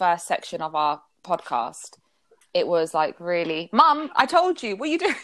first 0.00 0.26
section 0.26 0.62
of 0.62 0.74
our 0.74 1.02
podcast, 1.22 1.98
it 2.54 2.66
was 2.66 2.94
like 2.94 3.20
really, 3.20 3.68
Mum, 3.70 4.10
I 4.16 4.24
told 4.24 4.62
you, 4.62 4.74
what 4.74 4.88
are 4.88 4.92
you 4.92 4.98
doing? 4.98 5.14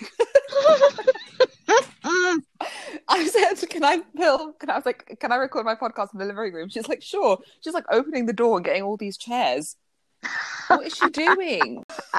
I 3.08 3.26
said, 3.26 3.70
"Can 3.70 3.82
I 3.82 4.02
film? 4.14 4.52
Can 4.60 4.68
I, 4.68 4.74
I 4.74 4.76
was 4.76 4.84
like, 4.84 5.16
can 5.18 5.32
I 5.32 5.36
record 5.36 5.64
my 5.64 5.74
podcast 5.74 6.12
in 6.12 6.18
the 6.18 6.26
living 6.26 6.52
room?" 6.52 6.68
She's 6.68 6.88
like, 6.88 7.02
"Sure." 7.02 7.38
She's 7.62 7.72
like 7.72 7.86
opening 7.90 8.26
the 8.26 8.34
door 8.34 8.58
and 8.58 8.64
getting 8.64 8.82
all 8.82 8.98
these 8.98 9.16
chairs. 9.16 9.76
what 10.68 10.86
is 10.86 10.94
she 10.94 11.08
doing? 11.08 11.82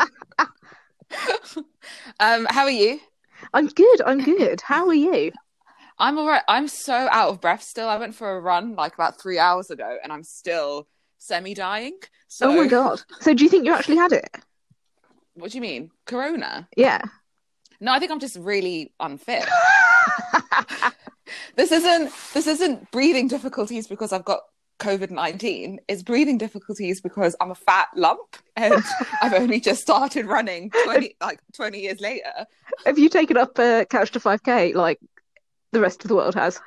um, 2.19 2.47
how 2.49 2.63
are 2.63 2.71
you? 2.71 2.99
I'm 3.53 3.67
good. 3.67 4.01
I'm 4.03 4.23
good. 4.23 4.61
How 4.61 4.87
are 4.87 4.95
you? 4.95 5.31
I'm 5.99 6.17
all 6.17 6.27
right. 6.27 6.43
I'm 6.47 6.67
so 6.67 7.07
out 7.11 7.29
of 7.29 7.39
breath 7.39 7.61
still. 7.61 7.87
I 7.87 7.97
went 7.97 8.15
for 8.15 8.35
a 8.35 8.41
run 8.41 8.75
like 8.75 8.95
about 8.95 9.21
three 9.21 9.37
hours 9.37 9.69
ago, 9.69 9.97
and 10.03 10.11
I'm 10.11 10.23
still 10.23 10.87
semi-dying. 11.18 11.97
So, 12.27 12.50
Oh 12.50 12.55
my 12.55 12.68
god. 12.68 13.02
So 13.21 13.33
do 13.33 13.43
you 13.43 13.50
think 13.50 13.65
you 13.65 13.73
actually 13.73 13.97
had 13.97 14.11
it? 14.11 14.29
what 15.36 15.51
do 15.51 15.57
you 15.57 15.61
mean, 15.61 15.91
Corona? 16.05 16.68
Yeah. 16.75 17.01
No, 17.79 17.93
I 17.93 18.00
think 18.00 18.11
I'm 18.11 18.19
just 18.19 18.37
really 18.37 18.93
unfit. 19.00 19.46
this 21.55 21.71
isn't 21.71 22.11
this 22.33 22.47
isn't 22.47 22.91
breathing 22.91 23.27
difficulties 23.27 23.88
because 23.88 24.14
I've 24.14 24.25
got 24.25 24.41
COVID 24.79 25.11
nineteen. 25.11 25.79
It's 25.88 26.04
breathing 26.04 26.38
difficulties 26.38 27.01
because 27.01 27.36
I'm 27.41 27.52
a 27.52 27.55
fat 27.55 27.88
lump 27.96 28.38
and 28.55 28.75
I've 29.21 29.33
only 29.33 29.60
just 29.60 29.82
started 29.82 30.25
running 30.25 30.71
twenty 30.83 31.15
like 31.21 31.39
twenty 31.54 31.82
years 31.82 31.99
later. 31.99 32.45
Have 32.86 32.97
you 32.99 33.09
taken 33.09 33.38
up 33.38 33.58
uh, 33.59 33.86
Couch 33.86 34.11
to 34.11 34.19
5K 34.19 34.75
like 34.75 34.99
the 35.72 35.80
rest 35.80 36.03
of 36.03 36.09
the 36.09 36.16
world 36.16 36.36
has? 36.36 36.59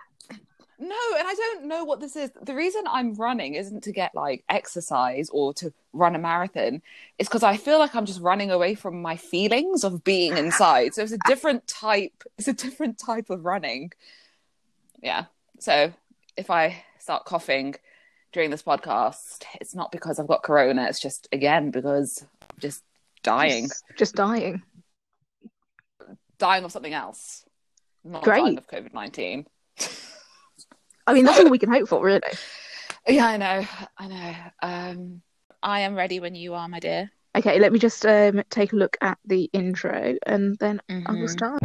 No, 0.83 0.97
and 1.19 1.29
I 1.29 1.35
don't 1.35 1.67
know 1.67 1.85
what 1.85 2.01
this 2.01 2.17
is. 2.17 2.31
The 2.41 2.55
reason 2.55 2.85
I'm 2.89 3.15
running 3.15 3.53
isn't 3.55 3.83
to 3.85 3.93
get 3.93 4.15
like 4.15 4.45
exercise 4.49 5.29
or 5.31 5.53
to 5.55 5.75
run 5.93 6.15
a 6.15 6.19
marathon. 6.19 6.81
It's 7.19 7.29
because 7.29 7.43
I 7.43 7.59
feel 7.59 7.79
like 7.79 7.95
I'm 7.95 8.07
just 8.07 8.23
running 8.23 8.51
away 8.51 8.75
from 8.75 9.03
my 9.03 9.17
feelings 9.17 9.85
of 9.85 10.03
being 10.05 10.39
inside. 10.39 10.95
So 10.95 11.03
it's 11.03 11.13
a 11.13 11.19
different 11.27 11.67
type. 11.67 12.25
It's 12.39 12.49
a 12.49 12.55
different 12.55 12.97
type 12.99 13.29
of 13.29 13.45
running. 13.45 13.93
Yeah. 15.03 15.27
So 15.59 15.93
if 16.39 16.51
I 16.51 16.83
start 16.99 17.27
coughing 17.27 17.75
during 18.33 18.49
this 18.51 18.63
podcast, 18.63 19.45
it's 19.61 19.75
not 19.75 19.93
because 19.93 20.19
I've 20.19 20.29
got 20.29 20.43
corona. 20.43 20.87
It's 20.89 20.99
just 21.01 21.29
again 21.31 21.71
because 21.71 22.25
I'm 22.41 22.57
just 22.59 22.83
dying, 23.23 23.65
Just, 23.69 23.85
just 23.99 24.15
dying. 24.15 24.63
dying 26.39 26.65
of 26.65 26.73
something 26.73 26.95
else. 26.95 27.45
Not 28.03 28.23
Great. 28.23 28.41
dying 28.41 28.57
of 28.57 28.67
COVID 28.67 28.95
nineteen. 28.95 29.47
I 31.07 31.15
mean, 31.15 31.25
that's 31.25 31.39
all 31.41 31.51
we 31.51 31.59
can 31.59 31.71
hope 31.73 31.89
for, 31.89 32.05
really. 32.05 32.21
Yeah, 33.09 33.27
I 33.27 33.37
know. 33.39 33.65
I 33.99 34.09
know. 34.09 34.35
Um, 34.63 35.23
I 35.63 35.81
am 35.81 35.95
ready 35.95 36.21
when 36.21 36.35
you 36.35 36.53
are, 36.55 36.69
my 36.69 36.81
dear. 36.81 37.11
Okay, 37.37 37.59
let 37.59 37.73
me 37.73 37.79
just 37.79 38.05
um, 38.05 38.43
take 38.51 38.75
a 38.75 38.77
look 38.77 38.97
at 39.01 39.17
the 39.25 39.49
intro 39.55 40.17
and 40.27 40.59
then 40.59 40.83
I 41.07 41.13
will 41.13 41.27
Mhm. 41.27 41.31
start. 41.31 41.61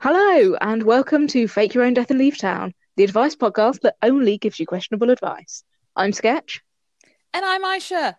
Hello, 0.00 0.56
and 0.60 0.82
welcome 0.82 1.26
to 1.28 1.48
Fake 1.48 1.72
Your 1.74 1.84
Own 1.84 1.94
Death 1.94 2.10
and 2.10 2.18
Leave 2.18 2.36
Town, 2.36 2.74
the 2.96 3.04
advice 3.04 3.34
podcast 3.34 3.80
that 3.80 3.96
only 4.02 4.36
gives 4.36 4.60
you 4.60 4.66
questionable 4.66 5.08
advice. 5.10 5.64
I'm 5.96 6.12
Sketch, 6.12 6.60
And 7.32 7.44
I'm 7.46 7.64
Aisha. 7.64 8.16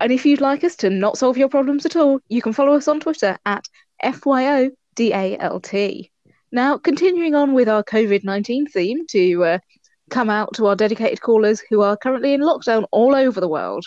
and 0.00 0.12
if 0.12 0.24
you'd 0.24 0.40
like 0.40 0.64
us 0.64 0.76
to 0.76 0.88
not 0.88 1.18
solve 1.18 1.36
your 1.36 1.48
problems 1.50 1.84
at 1.84 1.94
all, 1.94 2.20
you 2.28 2.40
can 2.40 2.54
follow 2.54 2.72
us 2.74 2.88
on 2.88 3.00
Twitter 3.00 3.36
at 3.44 3.66
FYODALT. 4.02 4.70
Now, 6.54 6.78
continuing 6.78 7.34
on 7.34 7.52
with 7.52 7.68
our 7.68 7.82
COVID 7.82 8.22
19 8.22 8.68
theme 8.68 9.08
to 9.08 9.44
uh, 9.44 9.58
come 10.08 10.30
out 10.30 10.54
to 10.54 10.66
our 10.66 10.76
dedicated 10.76 11.20
callers 11.20 11.60
who 11.68 11.80
are 11.82 11.96
currently 11.96 12.32
in 12.32 12.42
lockdown 12.42 12.86
all 12.92 13.16
over 13.16 13.40
the 13.40 13.48
world. 13.48 13.84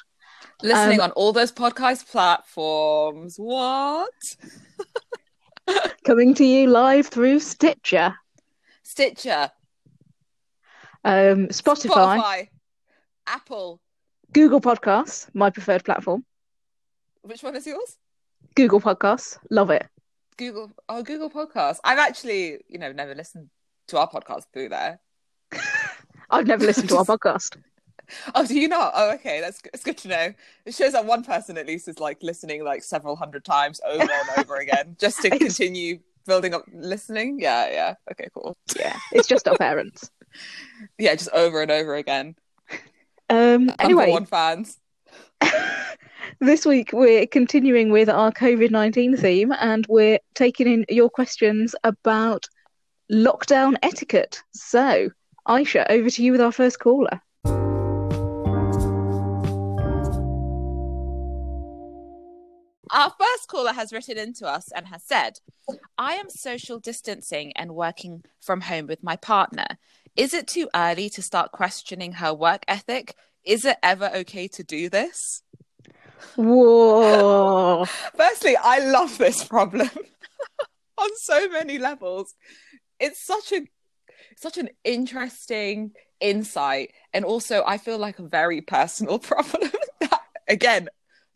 Listening 0.62 1.00
Um, 1.00 1.06
on 1.06 1.12
all 1.12 1.32
those 1.32 1.54
podcast 1.54 2.12
platforms. 2.12 3.38
What? 3.38 4.12
Coming 6.04 6.34
to 6.34 6.44
you 6.44 6.68
live 6.68 7.08
through 7.08 7.40
Stitcher, 7.40 8.16
Stitcher, 8.84 9.50
um, 11.06 11.48
Spotify, 11.48 12.20
Spotify, 12.20 12.48
Apple. 13.28 13.80
Google 14.34 14.60
Podcasts, 14.60 15.30
my 15.34 15.52
preferred 15.52 15.86
platform. 15.86 16.26
Which 17.22 17.44
one 17.44 17.56
is 17.56 17.66
yours? 17.66 17.96
Google 18.56 18.82
Podcasts, 18.82 19.38
love 19.50 19.72
it. 19.72 19.88
Google. 20.38 20.72
Oh, 20.88 21.04
Google 21.04 21.30
Podcasts. 21.30 21.80
I've 21.84 22.00
actually, 22.00 22.60
you 22.68 22.78
know, 22.78 22.92
never 22.92 23.16
listened 23.16 23.50
to 23.88 23.98
our 23.98 24.10
podcast 24.10 24.44
through 24.54 24.70
there. 24.70 25.00
I've 26.30 26.48
never 26.48 26.66
listened 26.66 26.90
to 26.90 26.98
our 26.98 27.06
podcast. 27.06 27.58
Oh, 28.36 28.46
do 28.46 28.58
you 28.58 28.70
not? 28.70 28.94
Oh, 28.96 29.12
okay. 29.16 29.42
That's 29.42 29.62
good. 29.62 29.72
It's 29.74 29.84
good 29.84 29.98
to 29.98 30.08
know. 30.08 30.34
It 30.66 30.74
shows 30.74 30.94
that 30.94 31.06
one 31.06 31.26
person 31.26 31.58
at 31.58 31.68
least 31.68 31.90
is 31.90 32.00
like 32.00 32.24
listening 32.24 32.64
like 32.64 32.82
several 32.82 33.18
hundred 33.18 33.44
times 33.44 33.82
over 33.86 34.02
and 34.02 34.30
over 34.38 34.56
again, 34.56 34.96
just 34.98 35.22
to 35.24 35.30
continue 35.30 36.00
building 36.26 36.54
up 36.54 36.64
listening. 36.72 37.38
Yeah, 37.42 37.70
yeah. 37.70 37.96
Okay, 38.12 38.30
cool. 38.34 38.56
Yeah, 38.80 38.96
it's 39.12 39.28
just 39.28 39.46
our 39.46 39.58
parents. 39.58 40.10
Yeah, 40.98 41.16
just 41.16 41.32
over 41.34 41.62
and 41.62 41.70
over 41.70 41.96
again. 41.96 42.36
Um, 43.30 43.74
anyway, 43.78 44.10
one 44.10 44.26
fans. 44.26 44.80
This 46.40 46.66
week 46.66 46.92
we're 46.94 47.26
continuing 47.26 47.92
with 47.92 48.10
our 48.10 48.32
COVID 48.32 48.70
19 48.70 49.18
theme 49.18 49.52
and 49.60 49.86
we're 49.90 50.20
taking 50.36 50.68
in 50.68 50.86
your 50.90 51.10
questions 51.10 51.76
about 51.84 52.46
lockdown 53.12 53.76
etiquette. 53.82 54.44
So, 54.54 55.10
Aisha, 55.48 55.86
over 55.90 56.10
to 56.10 56.24
you 56.24 56.32
with 56.32 56.42
our 56.42 56.52
first 56.52 56.80
caller. 56.80 57.22
Our 62.90 63.14
first 63.20 63.48
caller 63.50 63.74
has 63.74 63.92
written 63.92 64.18
into 64.18 64.48
us 64.48 64.72
and 64.72 64.88
has 64.88 65.04
said, 65.04 65.40
I 65.98 66.14
am 66.14 66.30
social 66.30 66.80
distancing 66.80 67.52
and 67.56 67.76
working 67.76 68.24
from 68.42 68.62
home 68.62 68.88
with 68.88 69.04
my 69.04 69.18
partner. 69.18 69.66
Is 70.16 70.34
it 70.34 70.48
too 70.48 70.70
early 70.76 71.10
to 71.12 71.22
start 71.22 71.52
questioning 71.52 72.14
her 72.14 72.34
work 72.34 72.64
ethic? 72.68 73.16
Is 73.44 73.66
it 73.66 73.78
ever 73.84 74.10
okay 74.16 74.48
to 74.50 74.64
do 74.64 74.90
this? 74.90 75.44
Whoa. 76.36 77.86
Firstly, 78.16 78.56
I 78.56 78.80
love 78.80 79.18
this 79.18 79.44
problem 79.44 79.90
on 80.98 81.10
so 81.18 81.50
many 81.50 81.78
levels. 81.78 82.36
It's 83.00 83.24
such 83.26 83.52
a 83.52 83.68
such 84.36 84.58
an 84.58 84.70
interesting 84.84 85.92
insight 86.20 86.92
and 87.14 87.26
also 87.26 87.64
I 87.66 87.78
feel 87.78 87.98
like 87.98 88.20
a 88.20 88.24
very 88.24 88.62
personal 88.62 89.20
problem 89.34 89.72
that 90.00 90.22
again 90.48 90.90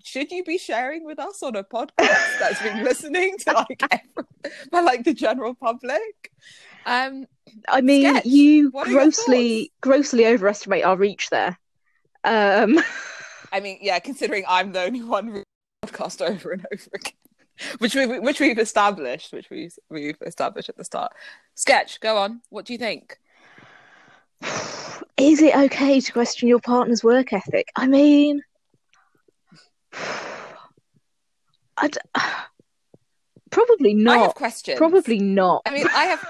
should 0.04 0.32
you 0.32 0.44
be 0.44 0.58
sharing 0.58 1.06
with 1.06 1.20
us 1.20 1.44
on 1.44 1.56
a 1.56 1.64
podcast 1.64 2.40
that's 2.40 2.62
been 2.62 2.84
listening 2.84 3.38
to 3.40 3.54
like 3.54 3.84
every, 3.92 4.30
by 4.72 4.82
like 4.82 5.04
the 5.04 5.14
general 5.14 5.54
public? 5.54 6.32
Um 6.86 7.28
I 7.68 7.82
mean, 7.82 8.10
Sketch, 8.10 8.26
you 8.26 8.70
what 8.70 8.88
are 8.88 8.92
your 8.92 9.02
grossly, 9.02 9.72
grossly 9.82 10.26
overestimate 10.26 10.84
our 10.84 10.96
reach 10.96 11.30
there. 11.30 11.60
Um, 12.24 12.80
I 13.52 13.60
mean, 13.60 13.80
yeah, 13.82 14.00
considering 14.00 14.46
I'm 14.48 14.72
the 14.72 14.82
only 14.82 15.04
one 15.04 15.44
podcast 15.86 16.22
over 16.22 16.52
and 16.52 16.66
over 16.72 16.90
again, 16.94 17.14
which 17.80 17.96
we 17.96 18.20
which 18.20 18.40
we've 18.40 18.60
established, 18.60 19.34
which 19.34 19.50
we 19.50 19.70
we've 19.90 20.22
established 20.26 20.70
at 20.70 20.78
the 20.78 20.84
start. 20.84 21.12
Sketch, 21.56 22.00
go 22.00 22.18
on. 22.18 22.42
What 22.50 22.66
do 22.66 22.74
you 22.74 22.80
think? 22.80 23.18
is 25.18 25.42
it 25.42 25.56
okay 25.56 26.00
to 26.00 26.12
question 26.12 26.48
your 26.48 26.60
partner's 26.60 27.04
work 27.04 27.34
ethic? 27.34 27.70
I 27.76 27.88
mean, 27.88 28.42
I 31.78 31.90
probably 33.52 33.94
not. 33.94 34.18
I 34.18 34.22
have 34.22 34.36
questions. 34.36 34.78
Probably 34.78 35.20
not. 35.20 35.64
I 35.66 35.72
mean, 35.72 35.88
I 35.94 36.06
have, 36.06 36.26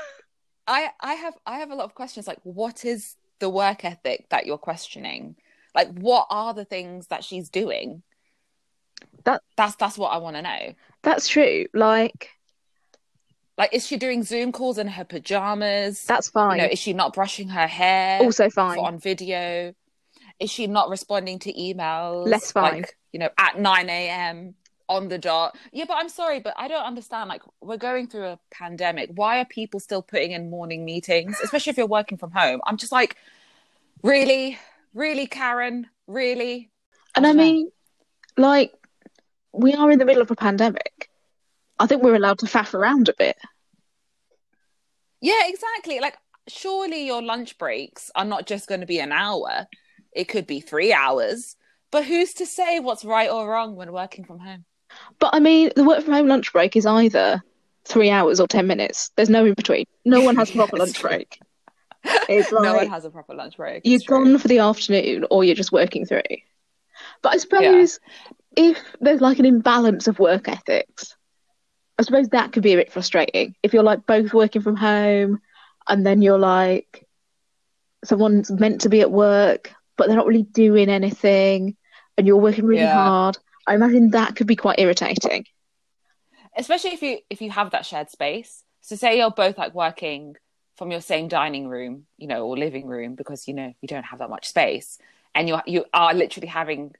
I 0.67 0.89
I 0.99 1.13
have 1.13 1.35
I 1.45 1.59
have 1.59 1.71
a 1.71 1.75
lot 1.75 1.85
of 1.85 1.95
questions. 1.95 2.27
Like, 2.27 2.39
what 2.43 2.83
is 2.85 3.15
the 3.39 3.49
work 3.49 3.85
ethic 3.85 4.29
that 4.29 4.45
you're 4.45 4.57
questioning? 4.57 5.35
Like, 5.73 5.89
what 5.97 6.27
are 6.29 6.53
the 6.53 6.65
things 6.65 7.07
that 7.07 7.23
she's 7.23 7.49
doing? 7.49 8.03
That- 9.23 9.41
that's 9.55 9.75
that's 9.75 9.97
what 9.97 10.09
I 10.09 10.17
want 10.17 10.35
to 10.35 10.41
know. 10.41 10.73
That's 11.03 11.27
true. 11.27 11.65
Like, 11.73 12.31
Like, 13.57 13.73
is 13.73 13.85
she 13.85 13.97
doing 13.97 14.23
Zoom 14.23 14.51
calls 14.51 14.77
in 14.77 14.87
her 14.87 15.03
pajamas? 15.05 16.03
that's 16.05 16.27
you 16.27 16.31
fine. 16.31 16.57
know, 16.57 16.65
is 16.65 16.79
she 16.79 16.93
not 16.93 17.13
brushing 17.13 17.49
her 17.49 17.67
hair? 17.67 18.19
also 18.21 18.49
fine. 18.49 18.79
on 18.79 18.97
video? 18.99 19.73
Is 20.39 20.49
she 20.49 20.65
not 20.67 20.89
responding 20.89 21.37
to 21.39 21.53
emails? 21.53 22.27
Less 22.27 22.51
fine. 22.51 22.81
Like, 22.81 22.97
you 23.13 23.19
know, 23.19 23.29
at 23.37 23.59
9 23.59 23.89
a.m. 23.89 24.55
on 24.89 25.07
the 25.09 25.19
dot. 25.19 25.55
Yeah, 25.71 25.85
but 25.87 25.97
I'm 25.97 26.09
sorry, 26.09 26.39
but 26.39 26.55
I 26.57 26.67
don't 26.67 26.83
understand. 26.83 27.29
Like, 27.29 27.43
we're 27.61 27.77
going 27.77 28.07
through 28.07 28.25
a 28.25 28.39
pandemic. 28.49 29.11
Why 29.13 29.39
are 29.39 29.45
people 29.45 29.79
still 29.79 30.01
putting 30.01 30.31
in 30.31 30.49
morning 30.49 30.83
meetings, 30.83 31.37
especially 31.43 31.71
if 31.71 31.77
you're 31.77 31.85
working 31.85 32.17
from 32.17 32.31
home? 32.31 32.59
I'm 32.65 32.77
just 32.77 32.91
like, 32.91 33.17
really? 34.01 34.57
Really, 34.93 35.27
Karen? 35.27 35.87
Really? 36.07 36.71
And 37.15 37.25
I 37.25 37.33
mean, 37.33 37.71
like, 38.37 38.73
we 39.53 39.73
are 39.73 39.91
in 39.91 39.99
the 39.99 40.05
middle 40.05 40.21
of 40.21 40.31
a 40.31 40.35
pandemic. 40.35 41.09
I 41.79 41.87
think 41.87 42.03
we're 42.03 42.15
allowed 42.15 42.39
to 42.39 42.45
faff 42.45 42.73
around 42.73 43.09
a 43.09 43.13
bit. 43.17 43.37
Yeah, 45.21 45.41
exactly. 45.47 45.99
Like, 45.99 46.17
surely 46.47 47.05
your 47.05 47.21
lunch 47.21 47.57
breaks 47.57 48.11
are 48.15 48.25
not 48.25 48.47
just 48.47 48.67
going 48.67 48.81
to 48.81 48.87
be 48.87 48.99
an 48.99 49.11
hour. 49.11 49.67
It 50.13 50.25
could 50.25 50.47
be 50.47 50.59
three 50.59 50.93
hours. 50.93 51.55
But 51.91 52.05
who's 52.05 52.33
to 52.35 52.45
say 52.45 52.79
what's 52.79 53.03
right 53.03 53.29
or 53.29 53.49
wrong 53.49 53.75
when 53.75 53.91
working 53.91 54.25
from 54.25 54.39
home? 54.39 54.65
But 55.19 55.33
I 55.33 55.39
mean, 55.39 55.71
the 55.75 55.83
work 55.83 56.03
from 56.03 56.13
home 56.13 56.27
lunch 56.27 56.51
break 56.51 56.75
is 56.75 56.85
either 56.85 57.41
three 57.85 58.09
hours 58.09 58.39
or 58.39 58.47
10 58.47 58.67
minutes. 58.67 59.11
There's 59.15 59.29
no 59.29 59.45
in 59.45 59.53
between. 59.53 59.85
No 60.05 60.21
one 60.21 60.35
has 60.35 60.49
a 60.49 60.53
proper 60.53 60.77
Yeah, 60.77 60.83
lunch 60.83 61.01
break. 61.01 61.39
It's 62.29 62.51
like 62.51 62.63
no 62.63 62.75
one 62.75 62.89
has 62.89 63.05
a 63.05 63.09
proper 63.09 63.33
lunch 63.35 63.57
break. 63.57 63.81
you're 63.85 63.99
true. 63.99 64.17
gone 64.25 64.37
for 64.37 64.47
the 64.47 64.59
afternoon 64.59 65.25
or 65.29 65.43
you're 65.43 65.55
just 65.55 65.71
working 65.71 66.05
through. 66.05 66.21
But 67.21 67.33
I 67.33 67.37
suppose 67.37 67.99
if 68.57 68.77
there's 68.99 69.21
like 69.21 69.39
an 69.39 69.45
imbalance 69.45 70.07
of 70.07 70.19
work 70.19 70.47
ethics, 70.49 71.15
I 71.99 72.03
suppose 72.03 72.29
that 72.29 72.51
could 72.51 72.63
be 72.63 72.73
a 72.73 72.77
bit 72.77 72.91
frustrating. 72.91 73.55
If 73.63 73.73
you're 73.73 73.83
like 73.83 74.05
both 74.05 74.33
working 74.33 74.61
from 74.61 74.75
home 74.75 75.39
and 75.87 76.05
then 76.05 76.21
you're 76.21 76.39
like 76.39 77.05
someone's 78.03 78.49
meant 78.51 78.81
to 78.81 78.89
be 78.89 79.01
at 79.01 79.11
work, 79.11 79.71
but 79.97 80.07
they're 80.07 80.15
not 80.17 80.25
really 80.27 80.43
doing 80.43 80.89
anything 80.89 81.75
and 82.17 82.25
you're 82.27 82.37
working 82.37 82.65
really 82.65 82.81
Yeah. 82.81 82.93
hard. 82.93 83.37
I 83.67 83.75
imagine 83.75 84.11
that 84.11 84.35
could 84.35 84.47
be 84.47 84.55
quite 84.55 84.79
irritating. 84.79 85.45
especially 86.57 86.91
if 86.91 87.01
you 87.01 87.19
if 87.29 87.41
you 87.41 87.49
have 87.49 87.71
that 87.71 87.85
shared 87.85 88.09
space 88.09 88.63
so 88.81 88.93
say 88.95 89.17
you're 89.17 89.31
both 89.31 89.57
like 89.57 89.73
working 89.73 90.35
from 90.81 90.89
your 90.89 90.99
same 90.99 91.27
dining 91.27 91.67
room 91.67 92.07
you 92.17 92.25
know 92.25 92.43
or 92.43 92.57
living 92.57 92.87
room 92.87 93.13
because 93.13 93.47
you 93.47 93.53
know 93.53 93.71
you 93.81 93.87
don't 93.87 94.01
have 94.01 94.17
that 94.17 94.31
much 94.31 94.47
space 94.47 94.97
and 95.35 95.47
you 95.47 95.55
you 95.67 95.85
are 95.93 96.11
literally 96.11 96.47
having 96.47 96.95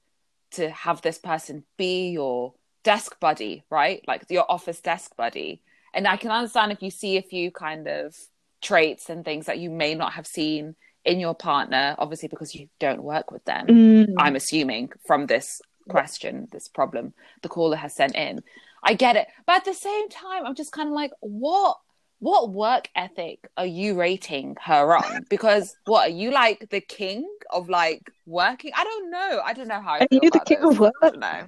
to 0.52 0.70
have 0.70 1.02
this 1.02 1.18
person 1.18 1.64
be 1.78 2.12
your 2.12 2.54
desk 2.84 3.20
buddy 3.20 3.64
right 3.72 4.04
like 4.08 4.24
your 4.30 4.46
office 4.52 4.80
desk 4.82 5.16
buddy 5.16 5.64
and 5.96 6.08
i 6.08 6.16
can 6.16 6.30
understand 6.30 6.72
if 6.72 6.84
you 6.84 6.92
see 6.92 7.18
a 7.18 7.24
few 7.24 7.50
kind 7.50 7.88
of 7.88 8.16
traits 8.62 9.10
and 9.10 9.26
things 9.26 9.48
that 9.48 9.58
you 9.58 9.72
may 9.72 9.96
not 9.96 10.14
have 10.14 10.28
seen 10.28 10.76
in 11.04 11.20
your 11.20 11.34
partner 11.34 11.96
obviously 11.98 12.30
because 12.30 12.54
you 12.54 12.70
don't 12.78 13.02
work 13.02 13.32
with 13.32 13.44
them 13.46 13.66
Mm. 13.66 14.14
I'm 14.20 14.36
assuming 14.36 14.92
from 15.08 15.26
this 15.26 15.60
question, 15.90 16.48
this 16.52 16.68
problem 16.68 17.14
the 17.42 17.50
caller 17.50 17.78
has 17.78 17.96
sent 17.96 18.16
in. 18.16 18.44
I 18.84 18.94
get 18.94 19.16
it. 19.16 19.28
But 19.46 19.58
at 19.58 19.66
the 19.66 19.74
same 19.74 20.10
time, 20.10 20.46
I'm 20.46 20.56
just 20.56 20.72
kind 20.72 20.88
of 20.88 20.94
like, 20.94 21.12
what 21.20 21.78
what 22.22 22.52
work 22.52 22.88
ethic 22.96 23.40
are 23.58 23.66
you 23.66 24.00
rating 24.00 24.56
her 24.64 24.96
on? 24.96 25.26
Because 25.28 25.76
what 25.86 26.08
are 26.08 26.14
you 26.14 26.30
like 26.30 26.70
the 26.70 26.80
king 26.80 27.28
of 27.50 27.68
like 27.68 28.12
working? 28.28 28.72
I 28.76 28.84
don't 28.84 29.10
know. 29.10 29.42
I 29.44 29.54
don't 29.54 29.68
know 29.68 29.82
how 29.82 29.94
I 29.94 30.02
Are 30.02 30.08
you 30.12 30.30
the 30.30 30.40
king 30.46 30.62
this. 30.62 30.70
of 30.72 30.80
work? 30.80 30.94
I 31.02 31.10
don't 31.10 31.20
know. 31.20 31.48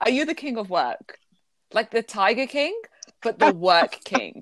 Are 0.00 0.10
you 0.10 0.24
the 0.24 0.34
king 0.34 0.56
of 0.56 0.70
work? 0.70 1.18
Like 1.74 1.90
the 1.90 2.02
Tiger 2.02 2.46
King, 2.46 2.74
but 3.22 3.38
the 3.38 3.52
work 3.52 4.00
king. 4.04 4.40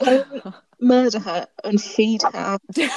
Murder 0.80 1.18
her 1.18 1.46
and 1.62 1.80
feed 1.80 2.22
her. 2.22 2.58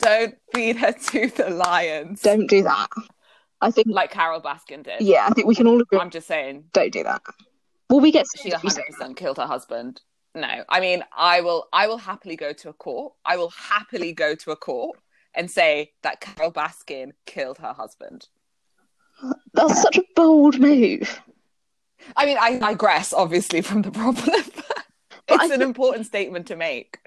Don't 0.00 0.34
feed 0.52 0.76
her 0.76 0.90
to 0.92 1.28
the 1.28 1.50
lions. 1.50 2.22
Don't 2.22 2.48
do 2.48 2.64
that. 2.64 2.88
I 3.60 3.70
think, 3.70 3.86
like 3.90 4.10
Carole 4.10 4.40
Baskin 4.40 4.82
did. 4.82 5.02
yeah, 5.02 5.26
I 5.28 5.30
think 5.30 5.46
we 5.46 5.54
can 5.54 5.68
all 5.68 5.80
agree. 5.80 5.98
I'm 6.00 6.10
just 6.10 6.26
saying 6.26 6.64
Don't 6.72 6.92
do 6.92 7.04
that. 7.04 7.22
Will 7.88 8.00
we 8.00 8.12
get 8.12 8.26
she 8.36 8.42
sued 8.42 8.52
if 8.54 8.62
we 8.62 8.70
say 8.70 8.82
100% 9.00 9.16
killed 9.16 9.38
her 9.38 9.46
husband. 9.46 10.00
No, 10.34 10.64
I 10.68 10.80
mean, 10.80 11.02
I 11.16 11.40
will, 11.40 11.68
I 11.72 11.86
will 11.88 11.98
happily 11.98 12.36
go 12.36 12.52
to 12.52 12.68
a 12.68 12.72
court. 12.72 13.14
I 13.24 13.36
will 13.36 13.50
happily 13.50 14.12
go 14.12 14.34
to 14.34 14.50
a 14.50 14.56
court 14.56 14.98
and 15.34 15.50
say 15.50 15.92
that 16.02 16.20
Carole 16.20 16.52
Baskin 16.52 17.12
killed 17.26 17.58
her 17.58 17.72
husband. 17.72 18.28
That's 19.54 19.82
such 19.82 19.96
a 19.96 20.04
bold 20.14 20.60
move. 20.60 21.20
I 22.16 22.26
mean, 22.26 22.36
I 22.40 22.58
digress, 22.58 23.12
obviously, 23.12 23.62
from 23.62 23.82
the 23.82 23.90
problem. 23.90 24.42
It's 25.30 25.52
an 25.52 25.58
thi- 25.58 25.64
important 25.64 26.06
statement 26.06 26.46
to 26.46 26.56
make. 26.56 26.98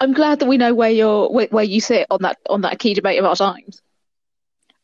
I'm 0.00 0.14
glad 0.14 0.40
that 0.40 0.48
we 0.48 0.56
know 0.56 0.74
where 0.74 0.90
you're 0.90 1.28
where, 1.30 1.48
where 1.48 1.64
you 1.64 1.82
sit 1.82 2.06
on 2.10 2.22
that 2.22 2.38
on 2.48 2.62
that 2.62 2.78
key 2.78 2.94
debate 2.94 3.18
of 3.18 3.26
our 3.26 3.36
times. 3.36 3.82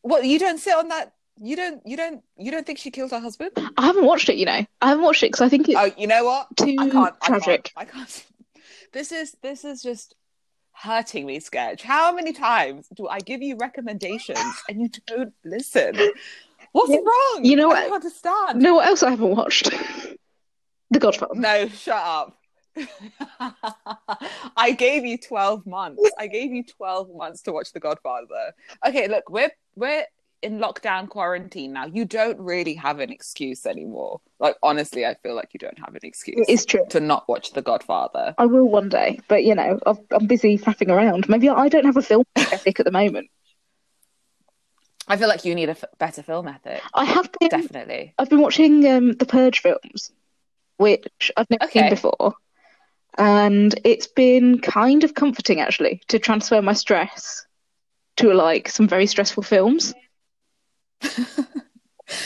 Well, 0.03 0.23
you 0.23 0.37
don't 0.37 0.59
sit 0.59 0.75
on 0.75 0.89
that. 0.89 1.13
You 1.41 1.55
don't. 1.55 1.81
You 1.85 1.95
don't. 1.97 2.21
You 2.37 2.51
don't 2.51 2.65
think 2.65 2.79
she 2.79 2.91
killed 2.91 3.11
her 3.11 3.19
husband? 3.19 3.51
I 3.77 3.85
haven't 3.85 4.05
watched 4.05 4.29
it, 4.29 4.35
you 4.35 4.45
know. 4.45 4.65
I 4.81 4.87
haven't 4.89 5.03
watched 5.03 5.23
it 5.23 5.27
because 5.31 5.41
I 5.41 5.49
think 5.49 5.69
it's 5.69 5.77
Oh, 5.79 5.91
you 5.97 6.07
know 6.07 6.25
what? 6.25 6.47
too 6.57 6.75
I 6.77 6.89
can't. 6.89 7.21
tragic. 7.21 7.71
I 7.77 7.85
can't. 7.85 7.93
I 7.93 7.99
can't. 8.05 8.25
This 8.91 9.11
is 9.11 9.35
this 9.41 9.63
is 9.63 9.81
just 9.81 10.15
hurting 10.73 11.25
me, 11.25 11.39
Sketch. 11.39 11.81
How 11.83 12.13
many 12.13 12.33
times 12.33 12.87
do 12.95 13.07
I 13.07 13.19
give 13.19 13.41
you 13.41 13.55
recommendations 13.57 14.39
and 14.67 14.81
you 14.81 14.89
don't 15.07 15.33
listen? 15.45 15.97
What's 16.71 16.89
Yeah. 16.91 16.97
wrong? 16.97 17.45
You 17.45 17.55
know 17.55 17.65
I 17.71 17.73
what? 17.73 17.81
don't 17.83 17.93
understand. 17.93 18.61
No, 18.61 18.75
what 18.75 18.87
else 18.87 19.03
I 19.03 19.11
haven't 19.11 19.35
watched? 19.35 19.69
the 20.91 20.99
Godfather. 20.99 21.35
No, 21.35 21.67
shut 21.69 21.95
up. 21.95 22.35
I 24.57 24.71
gave 24.77 25.05
you 25.05 25.17
12 25.17 25.65
months. 25.65 26.01
I 26.17 26.27
gave 26.27 26.51
you 26.51 26.63
12 26.63 27.09
months 27.15 27.41
to 27.43 27.51
watch 27.51 27.71
The 27.73 27.79
Godfather. 27.79 28.53
Okay, 28.87 29.07
look, 29.07 29.29
we're 29.29 29.51
we're 29.75 30.05
in 30.41 30.59
lockdown 30.59 31.09
quarantine 31.09 31.73
now. 31.73 31.85
You 31.85 32.05
don't 32.05 32.39
really 32.39 32.73
have 32.75 32.99
an 32.99 33.11
excuse 33.11 33.65
anymore. 33.65 34.21
Like 34.39 34.55
honestly, 34.63 35.05
I 35.05 35.15
feel 35.15 35.35
like 35.35 35.49
you 35.53 35.59
don't 35.59 35.77
have 35.79 35.95
an 35.95 36.01
excuse 36.03 36.45
It's 36.47 36.65
true. 36.65 36.85
to 36.89 36.99
not 36.99 37.27
watch 37.27 37.51
The 37.51 37.61
Godfather. 37.61 38.35
I 38.37 38.45
will 38.45 38.67
one 38.69 38.89
day, 38.89 39.19
but 39.27 39.43
you 39.43 39.55
know, 39.55 39.79
I've, 39.85 39.99
I'm 40.11 40.27
busy 40.27 40.57
faffing 40.57 40.89
around. 40.89 41.27
Maybe 41.27 41.49
I 41.49 41.67
don't 41.69 41.85
have 41.85 41.97
a 41.97 42.01
film 42.01 42.23
ethic 42.37 42.79
at 42.79 42.85
the 42.85 42.91
moment. 42.91 43.29
I 45.07 45.17
feel 45.17 45.27
like 45.27 45.43
you 45.43 45.55
need 45.55 45.69
a 45.69 45.71
f- 45.71 45.85
better 45.97 46.21
film 46.21 46.47
ethic. 46.47 46.81
I 46.93 47.03
have 47.03 47.29
been. 47.39 47.49
Definitely. 47.49 48.13
I've 48.17 48.29
been 48.29 48.41
watching 48.41 48.87
um, 48.87 49.13
the 49.13 49.25
Purge 49.25 49.59
films, 49.59 50.11
which 50.77 51.31
I've 51.35 51.49
never 51.49 51.63
Okay. 51.65 51.79
seen 51.79 51.89
before, 51.89 52.35
and 53.17 53.73
it's 53.83 54.07
been 54.07 54.59
kind 54.59 55.03
of 55.03 55.15
comforting 55.15 55.59
actually 55.61 56.01
to 56.09 56.19
transfer 56.19 56.61
my 56.61 56.73
stress 56.73 57.45
to 58.17 58.33
like 58.33 58.69
some 58.69 58.87
very 58.87 59.07
stressful 59.07 59.43
films 59.43 59.93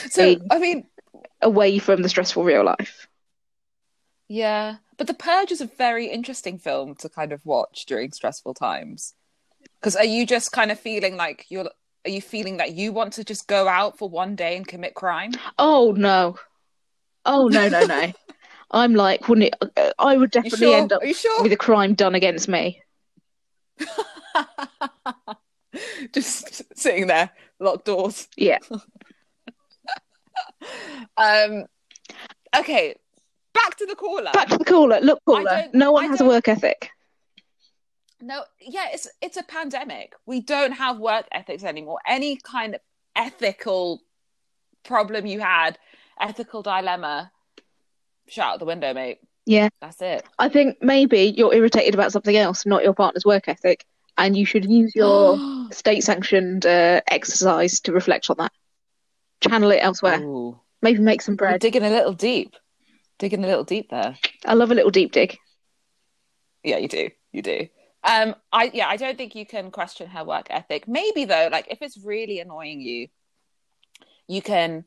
So, 0.09 0.35
I 0.49 0.59
mean, 0.59 0.85
away 1.41 1.77
from 1.79 2.01
the 2.03 2.09
stressful 2.09 2.43
real 2.43 2.63
life. 2.63 3.07
yeah, 4.27 4.77
but 4.97 5.07
The 5.07 5.13
Purge 5.13 5.51
is 5.51 5.61
a 5.61 5.65
very 5.65 6.07
interesting 6.07 6.57
film 6.57 6.95
to 6.95 7.09
kind 7.09 7.31
of 7.33 7.45
watch 7.45 7.85
during 7.85 8.11
stressful 8.11 8.53
times. 8.53 9.13
Because 9.79 9.95
are 9.95 10.05
you 10.05 10.25
just 10.25 10.51
kind 10.51 10.71
of 10.71 10.79
feeling 10.79 11.17
like 11.17 11.45
you're, 11.49 11.69
are 12.05 12.09
you 12.09 12.21
feeling 12.21 12.57
that 12.57 12.73
you 12.73 12.91
want 12.93 13.13
to 13.13 13.23
just 13.23 13.47
go 13.47 13.67
out 13.67 13.97
for 13.97 14.09
one 14.09 14.35
day 14.35 14.55
and 14.57 14.67
commit 14.67 14.93
crime? 14.95 15.39
Oh 15.57 15.93
no, 15.97 16.37
oh 17.25 17.47
no, 17.47 17.69
no, 17.69 17.85
no! 17.85 18.11
I'm 18.71 18.95
like, 18.95 19.27
wouldn't 19.27 19.47
it? 19.47 19.55
uh, 19.77 19.91
I 19.99 20.17
would 20.17 20.31
definitely 20.31 20.67
sure? 20.67 20.73
end 20.73 20.93
up 20.93 21.01
sure? 21.13 21.43
with 21.43 21.51
a 21.53 21.57
crime 21.57 21.93
done 21.95 22.15
against 22.15 22.47
me. 22.47 22.81
just 26.13 26.63
sitting 26.77 27.07
there, 27.07 27.31
locked 27.63 27.85
doors. 27.85 28.27
Yeah. 28.37 28.59
Um. 31.17 31.65
Okay, 32.55 32.95
back 33.53 33.75
to 33.77 33.85
the 33.85 33.95
caller. 33.95 34.31
Back 34.33 34.47
to 34.49 34.57
the 34.57 34.65
caller. 34.65 34.99
Look, 35.01 35.19
caller. 35.25 35.65
No 35.73 35.91
one 35.91 36.05
I 36.05 36.07
has 36.07 36.15
a 36.15 36.23
don't- 36.23 36.27
work 36.29 36.47
ethic. 36.47 36.89
No, 38.21 38.43
yeah, 38.61 38.87
it's 38.93 39.07
it's 39.21 39.37
a 39.37 39.43
pandemic. 39.43 40.13
We 40.25 40.39
don't 40.41 40.71
have 40.71 40.97
work 40.99 41.27
ethics 41.31 41.63
anymore. 41.63 41.99
Any 42.07 42.37
kind 42.37 42.75
of 42.75 42.81
ethical 43.15 44.01
problem 44.83 45.25
you 45.25 45.41
had, 45.41 45.77
ethical 46.19 46.61
dilemma, 46.63 47.31
shout 48.27 48.53
out 48.53 48.59
the 48.59 48.65
window, 48.65 48.93
mate. 48.93 49.19
Yeah. 49.45 49.67
That's 49.81 50.01
it. 50.01 50.23
I 50.39 50.47
think 50.47 50.77
maybe 50.81 51.33
you're 51.35 51.53
irritated 51.53 51.93
about 51.95 52.13
something 52.13 52.35
else, 52.37 52.65
not 52.65 52.83
your 52.83 52.93
partner's 52.93 53.25
work 53.25 53.49
ethic, 53.49 53.85
and 54.17 54.37
you 54.37 54.45
should 54.45 54.65
use 54.65 54.93
your 54.95 55.37
state-sanctioned 55.71 56.65
uh, 56.65 57.01
exercise 57.07 57.79
to 57.81 57.91
reflect 57.91 58.29
on 58.29 58.37
that. 58.37 58.51
Channel 59.41 59.71
it 59.71 59.79
elsewhere. 59.81 60.21
Ooh. 60.21 60.59
Maybe 60.81 60.99
make 60.99 61.21
some 61.21 61.33
You're 61.33 61.49
bread. 61.49 61.61
digging 61.61 61.83
a 61.83 61.89
little 61.89 62.13
deep. 62.13 62.55
Digging 63.19 63.43
a 63.43 63.47
little 63.47 63.63
deep 63.63 63.89
there. 63.89 64.17
I 64.45 64.53
love 64.53 64.71
a 64.71 64.75
little 64.75 64.91
deep 64.91 65.11
dig. 65.11 65.37
Yeah, 66.63 66.77
you 66.77 66.87
do. 66.87 67.09
You 67.31 67.41
do. 67.41 67.67
Um, 68.03 68.35
I 68.51 68.69
yeah, 68.73 68.87
I 68.87 68.97
don't 68.97 69.17
think 69.17 69.33
you 69.33 69.45
can 69.45 69.71
question 69.71 70.07
her 70.07 70.23
work 70.25 70.47
ethic. 70.49 70.87
Maybe 70.87 71.25
though, 71.25 71.49
like 71.51 71.67
if 71.69 71.81
it's 71.81 71.97
really 71.97 72.39
annoying 72.39 72.81
you, 72.81 73.07
you 74.27 74.41
can. 74.41 74.85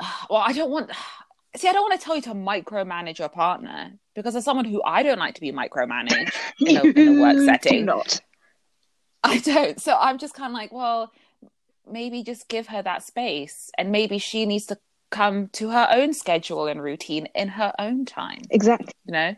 Well, 0.30 0.42
I 0.44 0.52
don't 0.52 0.70
want. 0.70 0.90
See, 1.56 1.68
I 1.68 1.72
don't 1.72 1.88
want 1.88 1.98
to 1.98 2.04
tell 2.04 2.14
you 2.14 2.22
to 2.22 2.34
micromanage 2.34 3.18
your 3.18 3.30
partner 3.30 3.92
because 4.14 4.36
as 4.36 4.44
someone 4.44 4.66
who 4.66 4.82
I 4.84 5.02
don't 5.02 5.18
like 5.18 5.36
to 5.36 5.40
be 5.40 5.52
micromanaged 5.52 6.30
in 6.60 6.76
a, 6.76 6.82
in 6.82 7.18
a 7.18 7.20
work 7.20 7.38
setting, 7.46 7.86
not. 7.86 8.20
I 9.30 9.38
don't. 9.38 9.80
So 9.80 9.96
I'm 9.98 10.18
just 10.18 10.34
kind 10.34 10.52
of 10.52 10.54
like, 10.54 10.72
well, 10.72 11.12
maybe 11.90 12.22
just 12.22 12.48
give 12.48 12.68
her 12.68 12.82
that 12.82 13.02
space, 13.02 13.70
and 13.76 13.90
maybe 13.90 14.18
she 14.18 14.46
needs 14.46 14.66
to 14.66 14.78
come 15.10 15.48
to 15.48 15.70
her 15.70 15.88
own 15.90 16.12
schedule 16.12 16.66
and 16.66 16.82
routine 16.82 17.28
in 17.34 17.48
her 17.48 17.72
own 17.78 18.04
time 18.04 18.42
Exactly. 18.50 18.92
you 19.06 19.12
know? 19.12 19.36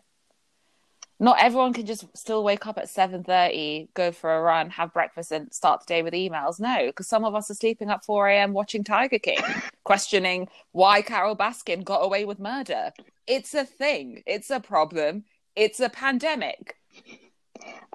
Not 1.21 1.38
everyone 1.40 1.73
can 1.73 1.85
just 1.85 2.04
still 2.16 2.45
wake 2.45 2.66
up 2.66 2.78
at 2.78 2.87
7.30 2.87 3.88
go 3.92 4.12
for 4.12 4.35
a 4.35 4.40
run 4.40 4.71
have 4.71 4.92
breakfast 4.95 5.33
and 5.33 5.52
start 5.52 5.80
the 5.80 5.87
day 5.87 6.02
with 6.02 6.14
emails. 6.14 6.61
No 6.61 6.87
because 6.87 7.07
some 7.09 7.25
of 7.25 7.35
us 7.35 7.50
are 7.50 7.54
sleeping 7.54 7.90
at 7.90 8.04
4am 8.04 8.52
watching 8.52 8.85
tiger 8.85 9.18
king 9.18 9.40
questioning 9.85 10.49
why 10.73 11.02
carole 11.02 11.37
baskin 11.37 11.85
got 11.85 11.99
away 12.04 12.25
with 12.25 12.38
murder. 12.38 12.92
It's 13.26 13.52
a 13.52 13.64
thing. 13.64 14.23
It's 14.26 14.50
a 14.50 14.61
problem. 14.61 15.25
It's 15.57 15.80
a 15.80 15.88
pandemic. 15.88 16.76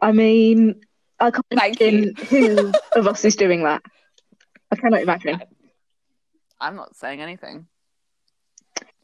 I 0.01 0.11
mean, 0.11 0.81
I 1.19 1.31
can't 1.31 1.45
Thank 1.55 1.79
imagine 1.81 2.15
who 2.15 2.71
of 2.95 3.07
us 3.07 3.23
is 3.25 3.35
doing 3.35 3.63
that. 3.63 3.81
I 4.71 4.75
cannot 4.75 5.01
imagine. 5.01 5.39
I'm 6.59 6.75
not 6.75 6.95
saying 6.95 7.21
anything. 7.21 7.67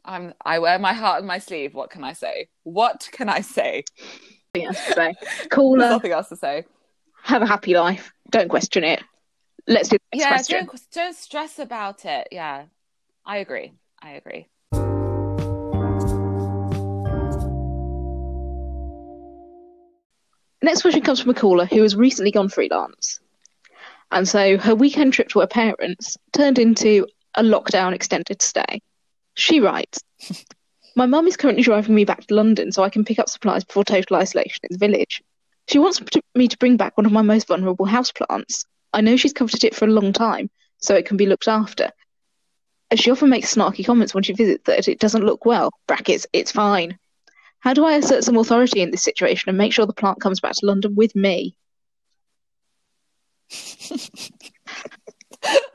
I'm 0.04 0.34
I 0.44 0.58
wear 0.58 0.78
my 0.78 0.92
heart 0.92 1.20
on 1.20 1.26
my 1.26 1.38
sleeve. 1.38 1.74
What 1.74 1.90
can 1.90 2.04
I 2.04 2.14
say? 2.14 2.48
What 2.62 3.08
can 3.12 3.28
I 3.28 3.40
say? 3.42 3.84
Nothing 4.54 4.66
else 4.68 4.84
to 4.86 4.92
say. 4.94 5.14
Caller, 5.50 5.78
nothing 5.90 6.12
else 6.12 6.28
to 6.30 6.36
say. 6.36 6.64
have 7.22 7.42
a 7.42 7.46
happy 7.46 7.74
life. 7.74 8.12
Don't 8.30 8.48
question 8.48 8.82
it. 8.82 9.02
Let's 9.66 9.88
do 9.90 9.98
the 9.98 10.16
next 10.16 10.24
Yeah, 10.24 10.28
question. 10.30 10.66
don't 10.66 10.80
don't 10.92 11.16
stress 11.16 11.58
about 11.58 12.04
it. 12.04 12.28
Yeah. 12.32 12.64
I 13.24 13.36
agree. 13.38 13.74
I 14.02 14.12
agree. 14.12 14.48
Next 20.62 20.82
question 20.82 21.00
comes 21.02 21.20
from 21.20 21.30
a 21.30 21.34
caller 21.34 21.64
who 21.64 21.82
has 21.82 21.96
recently 21.96 22.30
gone 22.30 22.48
freelance. 22.48 23.20
And 24.10 24.28
so 24.28 24.58
her 24.58 24.74
weekend 24.74 25.12
trip 25.12 25.28
to 25.30 25.40
her 25.40 25.46
parents 25.46 26.16
turned 26.32 26.58
into 26.58 27.06
a 27.34 27.42
lockdown 27.42 27.92
extended 27.92 28.42
stay. 28.42 28.82
She 29.34 29.60
writes 29.60 30.02
My 30.96 31.06
mum 31.06 31.26
is 31.26 31.36
currently 31.36 31.62
driving 31.62 31.94
me 31.94 32.04
back 32.04 32.26
to 32.26 32.34
London 32.34 32.72
so 32.72 32.82
I 32.82 32.90
can 32.90 33.04
pick 33.04 33.18
up 33.18 33.28
supplies 33.28 33.64
before 33.64 33.84
total 33.84 34.16
isolation 34.16 34.60
in 34.64 34.72
the 34.72 34.86
village. 34.86 35.22
She 35.68 35.78
wants 35.78 36.02
me 36.34 36.48
to 36.48 36.58
bring 36.58 36.76
back 36.76 36.96
one 36.96 37.06
of 37.06 37.12
my 37.12 37.22
most 37.22 37.46
vulnerable 37.46 37.86
houseplants. 37.86 38.64
I 38.92 39.00
know 39.00 39.16
she's 39.16 39.32
coveted 39.32 39.64
it 39.64 39.74
for 39.74 39.84
a 39.84 39.90
long 39.90 40.12
time, 40.12 40.50
so 40.78 40.94
it 40.94 41.06
can 41.06 41.16
be 41.16 41.26
looked 41.26 41.48
after. 41.48 41.90
And 42.90 42.98
she 42.98 43.12
often 43.12 43.30
makes 43.30 43.54
snarky 43.54 43.86
comments 43.86 44.12
when 44.12 44.24
she 44.24 44.32
visits 44.32 44.64
that 44.64 44.88
it 44.88 44.98
doesn't 44.98 45.24
look 45.24 45.46
well. 45.46 45.70
Brackets, 45.86 46.26
it's 46.32 46.50
fine. 46.50 46.98
How 47.60 47.74
do 47.74 47.84
I 47.84 47.96
assert 47.96 48.24
some 48.24 48.36
authority 48.36 48.80
in 48.80 48.90
this 48.90 49.02
situation 49.02 49.48
and 49.48 49.58
make 49.58 49.72
sure 49.72 49.86
the 49.86 49.92
plant 49.92 50.20
comes 50.20 50.40
back 50.40 50.52
to 50.54 50.66
London 50.66 50.94
with 50.94 51.14
me? 51.14 51.54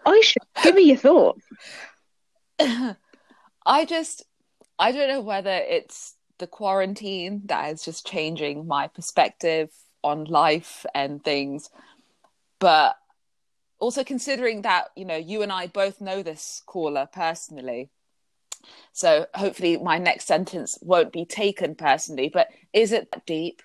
I 0.06 0.22
should 0.22 0.44
give 0.64 0.76
me 0.76 0.84
your 0.84 0.98
thoughts. 0.98 1.46
I 3.66 3.86
just 3.86 4.24
I 4.78 4.92
don't 4.92 5.10
know 5.10 5.22
whether 5.22 5.52
it's 5.52 6.16
the 6.38 6.48
quarantine 6.48 7.44
that 7.46 7.72
is 7.72 7.84
just 7.84 8.06
changing 8.06 8.68
my 8.68 8.88
perspective 8.88 9.70
on 10.04 10.26
life 10.26 10.86
and 10.94 11.24
things, 11.24 11.70
but 12.60 12.96
also 13.80 14.04
considering 14.04 14.62
that 14.64 14.90
you 14.96 15.06
know 15.06 15.16
you 15.16 15.42
and 15.42 15.52
I 15.52 15.68
both 15.68 16.02
know 16.02 16.24
this 16.24 16.62
caller 16.66 17.08
personally, 17.12 17.90
so 18.94 19.28
hopefully 19.34 19.78
my 19.78 19.98
next 19.98 20.26
sentence 20.26 20.78
won't 20.82 21.12
be 21.12 21.26
taken 21.26 21.76
personally. 21.76 22.30
But 22.34 22.48
is 22.74 22.92
it 22.92 23.12
that 23.12 23.26
deep? 23.26 23.62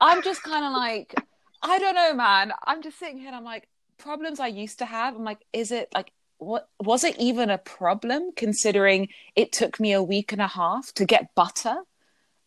I'm 0.00 0.22
just 0.22 0.42
kind 0.42 0.64
of 0.64 0.72
like 0.72 1.14
I 1.62 1.78
don't 1.78 1.94
know, 1.94 2.14
man. 2.14 2.52
I'm 2.64 2.82
just 2.82 2.98
sitting 2.98 3.18
here 3.18 3.28
and 3.28 3.36
I'm 3.36 3.44
like 3.44 3.68
problems 3.98 4.40
I 4.40 4.46
used 4.46 4.78
to 4.78 4.84
have. 4.84 5.16
I'm 5.16 5.24
like, 5.24 5.44
is 5.52 5.72
it 5.72 5.88
like 5.94 6.12
what 6.38 6.68
was 6.80 7.02
it 7.04 7.18
even 7.18 7.50
a 7.50 7.58
problem 7.58 8.30
considering 8.36 9.08
it 9.34 9.52
took 9.52 9.80
me 9.80 9.92
a 9.92 10.02
week 10.02 10.32
and 10.32 10.40
a 10.40 10.46
half 10.46 10.92
to 10.94 11.04
get 11.04 11.34
butter 11.34 11.76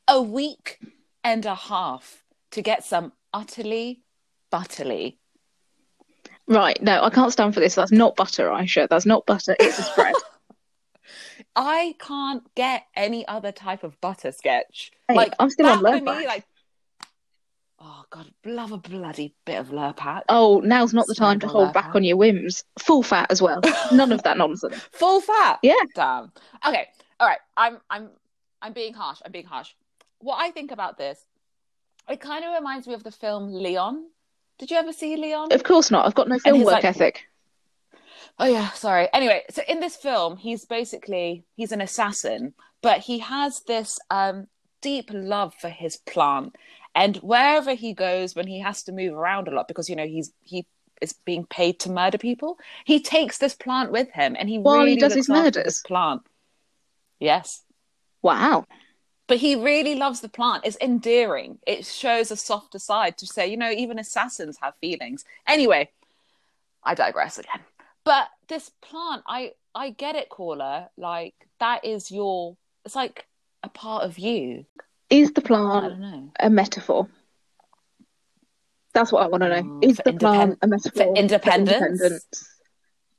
a 0.08 0.22
week 0.22 0.80
and 1.24 1.46
a 1.46 1.56
half 1.56 2.24
to 2.52 2.62
get 2.62 2.86
some 2.86 3.12
utterly 3.34 4.02
butterly 4.50 5.18
Right, 6.48 6.82
no, 6.82 7.02
I 7.02 7.10
can't 7.10 7.32
stand 7.32 7.54
for 7.54 7.62
this. 7.62 7.76
That's 7.76 7.94
not 7.94 8.18
butter, 8.18 8.50
Aisha. 8.50 8.90
That's 8.90 9.06
not 9.06 9.26
butter. 9.26 9.56
It's 9.58 9.80
a 9.80 9.84
spread. 9.84 10.14
i 11.56 11.96
can't 12.00 12.44
get 12.56 12.84
any 12.96 13.28
other 13.28 13.52
type 13.52 13.84
of 13.84 14.00
butter 14.02 14.32
sketch 14.32 14.92
Hey, 15.08 15.16
like 15.16 15.34
I'm 15.40 15.50
still 15.50 15.68
on 15.68 15.80
for 15.80 15.92
me 16.00 16.26
like 16.28 16.46
oh 17.80 18.04
god 18.10 18.32
love 18.46 18.72
a 18.72 18.78
bloody 18.78 19.34
bit 19.46 19.60
of 19.60 19.70
lurpak 19.70 20.22
Oh, 20.30 20.62
now's 20.64 20.94
not 20.94 21.08
the 21.08 21.16
time 21.16 21.40
to 21.40 21.48
hold 21.48 21.74
back 21.74 21.96
on 21.96 22.04
your 22.04 22.16
whims. 22.18 22.64
Full 22.80 23.04
fat 23.04 23.28
as 23.32 23.42
well. 23.42 23.60
None 23.92 24.12
of 24.12 24.24
that 24.24 24.38
nonsense. 24.38 24.76
full 24.92 25.20
fat 25.22 25.60
Yeah. 25.64 25.74
damn 25.96 26.32
okay 26.68 26.88
all 27.20 27.28
right 27.28 27.40
i'm 27.58 27.78
i'm 27.90 28.10
i'm 28.62 28.74
being 28.74 28.94
harsh 28.94 29.20
i'm 29.26 29.32
being 29.32 29.46
harsh 29.46 29.74
what 30.20 30.38
i 30.38 30.52
think 30.52 30.72
about 30.72 30.98
this 30.98 31.20
it 32.10 32.20
kind 32.20 32.44
of 32.46 32.54
reminds 32.54 32.88
me 32.88 32.94
of 32.94 33.04
the 33.04 33.12
film 33.12 33.52
leon 33.52 34.06
did 34.60 34.70
you 34.72 34.78
ever 34.78 34.94
see 34.94 35.16
leon 35.18 35.52
Of 35.52 35.64
course 35.64 35.90
not. 35.92 36.06
I've 36.06 36.14
got 36.16 36.28
no 36.30 36.38
film 36.40 36.62
work 36.64 36.74
like- 36.76 36.86
ethic. 36.86 37.24
Oh 38.42 38.48
yeah 38.48 38.72
sorry 38.72 39.08
anyway 39.14 39.44
so 39.52 39.62
in 39.70 39.80
this 39.80 39.96
film 39.96 40.38
he's 40.38 40.66
basically 40.66 41.46
he's 41.56 41.72
an 41.72 41.82
assassin 41.82 42.54
but 42.82 43.00
he 43.02 43.20
has 43.20 43.62
this 43.68 44.00
um 44.10 44.48
deep 44.82 45.10
love 45.14 45.54
for 45.62 45.70
his 45.70 45.98
plant 45.98 46.56
and 46.96 47.18
wherever 47.18 47.74
he 47.76 47.94
goes 47.94 48.36
when 48.36 48.48
he 48.48 48.60
has 48.60 48.84
to 48.84 48.92
move 48.92 49.14
around 49.14 49.48
a 49.48 49.52
lot 49.52 49.68
because 49.68 49.90
you 49.90 49.96
know 49.96 50.08
he's 50.08 50.34
he 50.42 50.66
is 51.02 51.14
being 51.26 51.46
paid 51.46 51.80
to 51.80 51.92
murder 51.92 52.18
people 52.18 52.58
he 52.86 53.00
takes 53.02 53.38
this 53.38 53.56
plant 53.56 53.92
with 53.92 54.10
him 54.12 54.36
and 54.40 54.50
he 54.50 54.60
While 54.60 54.86
he 54.86 54.86
really 54.86 54.98
does 54.98 55.12
looks 55.12 55.28
his 55.28 55.30
murders? 55.30 55.64
this 55.66 55.80
plant 55.80 56.22
yes 57.20 57.64
Wow. 58.24 58.66
but 59.28 59.38
he 59.38 59.56
really 59.56 59.96
loves 59.96 60.22
the 60.22 60.30
plant. 60.30 60.66
It's 60.66 60.78
endearing. 60.82 61.60
It 61.66 61.86
shows 61.86 62.32
a 62.32 62.36
softer 62.36 62.80
side 62.80 63.18
to 63.20 63.26
say, 63.26 63.48
you 63.48 63.58
know, 63.58 63.72
even 63.72 63.98
assassins 63.98 64.58
have 64.62 64.76
feelings. 64.82 65.26
Anyway, 65.48 65.90
I 66.84 66.96
digress 66.96 67.40
again. 67.40 67.62
But 68.04 68.28
this 68.48 68.70
plant, 68.82 69.24
I 69.28 69.52
I 69.76 69.92
get 69.92 70.16
it, 70.16 70.30
caller. 70.30 70.88
Like 70.98 71.36
that 71.60 71.86
is 71.86 72.12
your. 72.12 72.58
It's 72.86 72.96
like 72.96 73.28
a 73.64 73.70
part 73.70 74.04
of 74.04 74.18
you. 74.18 74.66
Is 75.10 75.34
the 75.34 75.42
plant 75.42 76.32
a 76.40 76.50
metaphor? 76.50 77.08
That's 78.94 79.12
what 79.12 79.24
I 79.24 79.28
want 79.28 79.44
to 79.44 79.50
know. 79.50 79.62
Mm, 79.64 79.84
Is 79.86 79.98
for 79.98 80.04
the 80.12 80.14
plant 80.14 80.52
independ- 80.54 80.58
a 80.64 80.68
metaphor 80.68 81.04
for 81.06 81.16
independence? 81.16 81.70
independence? 81.82 82.26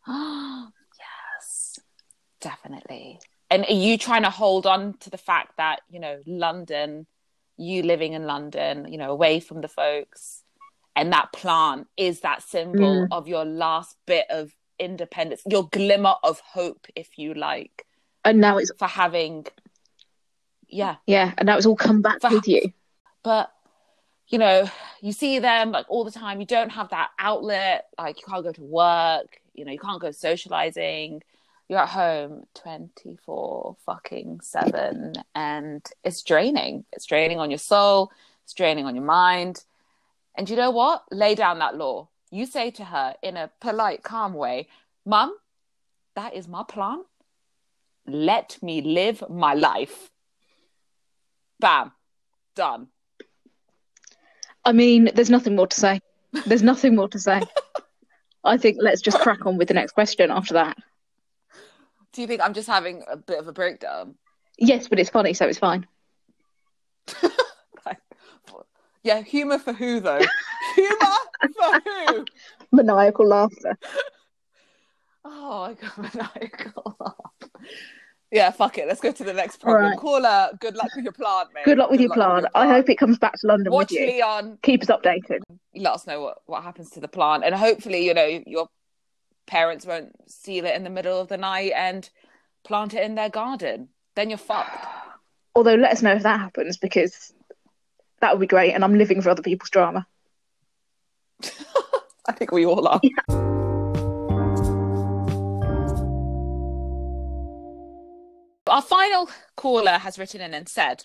yes, 0.98 1.78
definitely. 2.40 3.20
And 3.50 3.64
are 3.66 3.72
you 3.72 3.98
trying 3.98 4.22
to 4.22 4.30
hold 4.30 4.66
on 4.66 4.94
to 5.00 5.10
the 5.10 5.18
fact 5.18 5.56
that 5.58 5.80
you 5.90 6.00
know 6.00 6.20
London, 6.26 7.06
you 7.56 7.82
living 7.82 8.14
in 8.14 8.24
London, 8.26 8.86
you 8.90 8.98
know, 8.98 9.10
away 9.10 9.40
from 9.40 9.60
the 9.60 9.68
folks, 9.68 10.42
and 10.96 11.12
that 11.12 11.32
plant 11.32 11.86
is 11.96 12.20
that 12.20 12.42
symbol 12.42 13.06
Mm. 13.06 13.08
of 13.12 13.28
your 13.28 13.44
last 13.44 13.96
bit 14.06 14.26
of 14.30 14.52
independence, 14.78 15.42
your 15.48 15.68
glimmer 15.68 16.14
of 16.22 16.40
hope, 16.40 16.86
if 16.96 17.18
you 17.18 17.34
like, 17.34 17.86
And 18.24 18.40
now 18.40 18.58
it's 18.58 18.72
for 18.78 18.88
having, 18.88 19.46
yeah, 20.68 20.96
yeah, 21.06 21.32
and 21.38 21.46
now 21.46 21.56
it's 21.56 21.66
all 21.66 21.76
come 21.76 22.02
back 22.02 22.20
For- 22.20 22.30
with 22.30 22.48
you. 22.48 22.72
but 23.22 23.52
you 24.28 24.38
know 24.38 24.70
you 25.02 25.12
see 25.12 25.38
them 25.40 25.72
like 25.72 25.84
all 25.88 26.04
the 26.04 26.10
time. 26.10 26.40
You 26.40 26.46
don't 26.46 26.70
have 26.70 26.88
that 26.90 27.10
outlet 27.18 27.86
like 27.98 28.18
you 28.20 28.26
can't 28.26 28.42
go 28.44 28.52
to 28.52 28.62
work 28.62 29.40
you 29.54 29.64
know 29.64 29.72
you 29.72 29.78
can't 29.78 30.00
go 30.00 30.10
socializing. 30.10 31.22
You're 31.68 31.80
at 31.80 31.88
home 31.88 32.44
24 32.54 33.76
fucking 33.86 34.40
7 34.42 35.14
and 35.34 35.86
it's 36.04 36.22
draining. 36.22 36.84
It's 36.92 37.06
draining 37.06 37.38
on 37.38 37.50
your 37.50 37.58
soul. 37.58 38.10
It's 38.44 38.52
draining 38.54 38.84
on 38.86 38.94
your 38.94 39.04
mind. 39.04 39.64
And 40.36 40.48
you 40.50 40.56
know 40.56 40.70
what? 40.70 41.04
Lay 41.10 41.34
down 41.34 41.60
that 41.60 41.76
law 41.76 42.08
you 42.32 42.46
say 42.46 42.70
to 42.70 42.84
her 42.86 43.14
in 43.22 43.36
a 43.36 43.50
polite 43.60 44.02
calm 44.02 44.32
way 44.34 44.66
mum 45.04 45.36
that 46.16 46.34
is 46.34 46.48
my 46.48 46.64
plan 46.64 47.04
let 48.06 48.58
me 48.62 48.80
live 48.80 49.22
my 49.28 49.54
life 49.54 50.10
bam 51.60 51.92
done 52.56 52.88
I 54.64 54.70
mean, 54.70 55.10
there's 55.12 55.28
nothing 55.28 55.56
more 55.56 55.66
to 55.66 55.80
say. 55.80 56.00
There's 56.46 56.62
nothing 56.62 56.94
more 56.94 57.08
to 57.08 57.18
say. 57.18 57.42
I 58.44 58.56
think 58.56 58.76
let's 58.80 59.00
just 59.00 59.18
crack 59.18 59.44
on 59.44 59.56
with 59.56 59.66
the 59.66 59.74
next 59.74 59.90
question 59.90 60.30
after 60.30 60.54
that. 60.54 60.76
Do 62.12 62.20
you 62.20 62.28
think 62.28 62.40
I'm 62.40 62.54
just 62.54 62.68
having 62.68 63.02
a 63.10 63.16
bit 63.16 63.40
of 63.40 63.48
a 63.48 63.52
breakdown? 63.52 64.14
Yes, 64.58 64.86
but 64.86 65.00
it's 65.00 65.10
funny, 65.10 65.34
so 65.34 65.48
it's 65.48 65.58
fine. 65.58 65.84
Yeah, 69.02 69.20
humor 69.20 69.58
for 69.58 69.72
who 69.72 70.00
though? 70.00 70.20
humor 70.74 70.96
for 71.56 71.80
who? 71.84 72.24
Maniacal 72.72 73.26
laughter. 73.26 73.78
Oh, 75.24 75.62
I 75.62 75.74
got 75.74 75.98
maniacal 75.98 76.96
laugh. 76.98 77.50
Yeah, 78.32 78.50
fuck 78.50 78.78
it. 78.78 78.88
Let's 78.88 79.00
go 79.00 79.12
to 79.12 79.24
the 79.24 79.32
next 79.32 79.58
problem. 79.58 79.84
Alright. 79.84 79.98
Caller, 79.98 80.50
good 80.58 80.74
luck 80.74 80.88
with 80.96 81.04
your 81.04 81.12
plant, 81.12 81.50
mate. 81.54 81.64
Good 81.64 81.78
luck 81.78 81.90
with 81.90 82.00
your 82.00 82.12
plan. 82.12 82.46
I 82.54 82.66
hope 82.66 82.88
it 82.88 82.96
comes 82.96 83.18
back 83.18 83.34
to 83.40 83.46
London 83.46 83.72
Watch 83.72 83.90
with 83.90 84.00
you. 84.00 84.06
Leon. 84.06 84.58
Keep 84.62 84.82
us 84.82 84.88
updated. 84.88 85.40
Let 85.76 85.92
us 85.92 86.06
know 86.06 86.22
what, 86.22 86.38
what 86.46 86.62
happens 86.62 86.90
to 86.90 87.00
the 87.00 87.08
plant, 87.08 87.44
and 87.44 87.54
hopefully, 87.54 88.06
you 88.06 88.14
know, 88.14 88.42
your 88.46 88.68
parents 89.46 89.84
won't 89.84 90.12
steal 90.28 90.64
it 90.64 90.74
in 90.74 90.82
the 90.82 90.90
middle 90.90 91.20
of 91.20 91.28
the 91.28 91.36
night 91.36 91.72
and 91.76 92.08
plant 92.64 92.94
it 92.94 93.04
in 93.04 93.14
their 93.14 93.28
garden. 93.28 93.90
Then 94.16 94.30
you're 94.30 94.38
fucked. 94.38 94.86
Although, 95.54 95.74
let 95.74 95.92
us 95.92 96.02
know 96.02 96.14
if 96.14 96.22
that 96.22 96.40
happens 96.40 96.78
because 96.78 97.34
that 98.20 98.32
would 98.32 98.40
be 98.40 98.46
great. 98.46 98.72
And 98.72 98.82
I'm 98.82 98.96
living 98.96 99.20
for 99.20 99.28
other 99.30 99.42
people's 99.42 99.70
drama. 99.70 100.06
I 102.28 102.32
think 102.32 102.52
we 102.52 102.64
all 102.66 102.86
are. 102.86 103.00
Our 108.68 108.80
final 108.82 109.28
caller 109.56 109.98
has 109.98 110.18
written 110.18 110.40
in 110.40 110.54
and 110.54 110.68
said, 110.68 111.04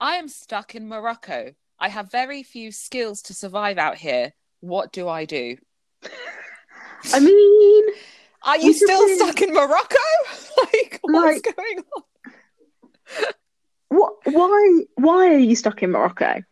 I 0.00 0.16
am 0.16 0.28
stuck 0.28 0.74
in 0.74 0.88
Morocco. 0.88 1.52
I 1.78 1.88
have 1.88 2.10
very 2.10 2.42
few 2.42 2.72
skills 2.72 3.22
to 3.22 3.34
survive 3.34 3.78
out 3.78 3.96
here. 3.96 4.32
what 4.60 4.92
do 4.92 5.06
I 5.08 5.24
do? 5.26 5.56
I 7.12 7.20
mean, 7.20 7.84
Are 8.42 8.56
you 8.58 8.72
still 8.72 9.06
you- 9.08 9.16
stuck 9.16 9.40
in 9.42 9.52
Morocco? 9.52 9.96
like, 10.72 10.98
what's 11.02 11.46
Like- 11.46 11.56
going 11.56 11.78
on? 11.96 12.02
what? 13.88 14.14
Why? 14.24 14.80
Why 14.96 15.34
are 15.34 15.38
you 15.38 15.54
stuck 15.54 15.82
in 15.82 15.90
Morocco? 15.92 16.42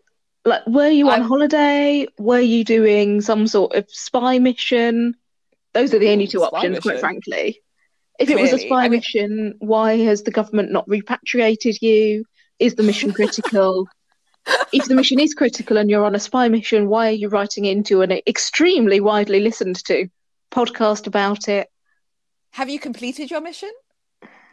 Like, 0.45 0.67
were 0.67 0.89
you 0.89 1.09
on 1.09 1.21
I'm- 1.21 1.29
holiday? 1.29 2.07
Were 2.19 2.41
you 2.41 2.65
doing 2.65 3.21
some 3.21 3.47
sort 3.47 3.75
of 3.75 3.87
spy 3.89 4.39
mission? 4.39 5.17
Those 5.73 5.95
are 5.95 5.99
the 5.99 6.11
only 6.11 6.27
two 6.27 6.43
options, 6.43 6.81
quite 6.81 7.01
frankly. 7.01 7.63
If 8.19 8.31
it 8.31 8.41
was 8.41 8.53
a 8.53 8.59
spy 8.59 8.85
I 8.85 8.89
mean- 8.89 8.99
mission, 8.99 9.55
why 9.59 9.97
has 9.99 10.23
the 10.23 10.31
government 10.31 10.71
not 10.71 10.89
repatriated 10.89 11.81
you? 11.83 12.25
Is 12.59 12.77
the 12.77 12.85
mission 12.85 13.13
critical? 13.13 13.89
if 14.73 14.85
the 14.87 14.95
mission 14.95 15.19
is 15.19 15.35
critical 15.35 15.77
and 15.79 15.91
you're 15.91 16.05
on 16.05 16.15
a 16.15 16.21
spy 16.21 16.49
mission, 16.49 16.89
why 16.89 17.09
are 17.09 17.13
you 17.13 17.29
writing 17.29 17.65
into 17.65 18.03
an 18.03 18.13
extremely 18.27 19.01
widely 19.01 19.41
listened 19.41 19.83
to 19.87 20.09
podcast 20.53 21.07
about 21.07 21.49
it? 21.49 21.69
Have 22.53 22.69
you 22.69 22.79
completed 22.79 23.31
your 23.31 23.41
mission? 23.41 23.73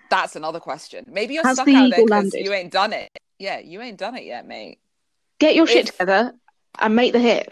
That's 0.10 0.36
another 0.36 0.60
question. 0.60 1.05
Maybe 1.07 1.36
you're 1.36 1.43
Has 1.43 1.57
stuck 1.57 1.67
out 1.69 1.91
there 1.91 2.03
because 2.03 2.33
you 2.33 2.51
ain't 2.51 2.71
done 2.71 2.93
it. 2.93 3.10
Yeah, 3.38 3.60
you 3.60 3.81
ain't 3.81 3.98
done 3.98 4.15
it 4.15 4.25
yet, 4.25 4.48
mate. 4.48 4.79
Get 5.41 5.55
your 5.55 5.65
shit 5.65 5.88
If- 5.89 5.91
together 5.98 6.33
and 6.77 6.95
make 6.95 7.13
the 7.13 7.19
hit. 7.19 7.51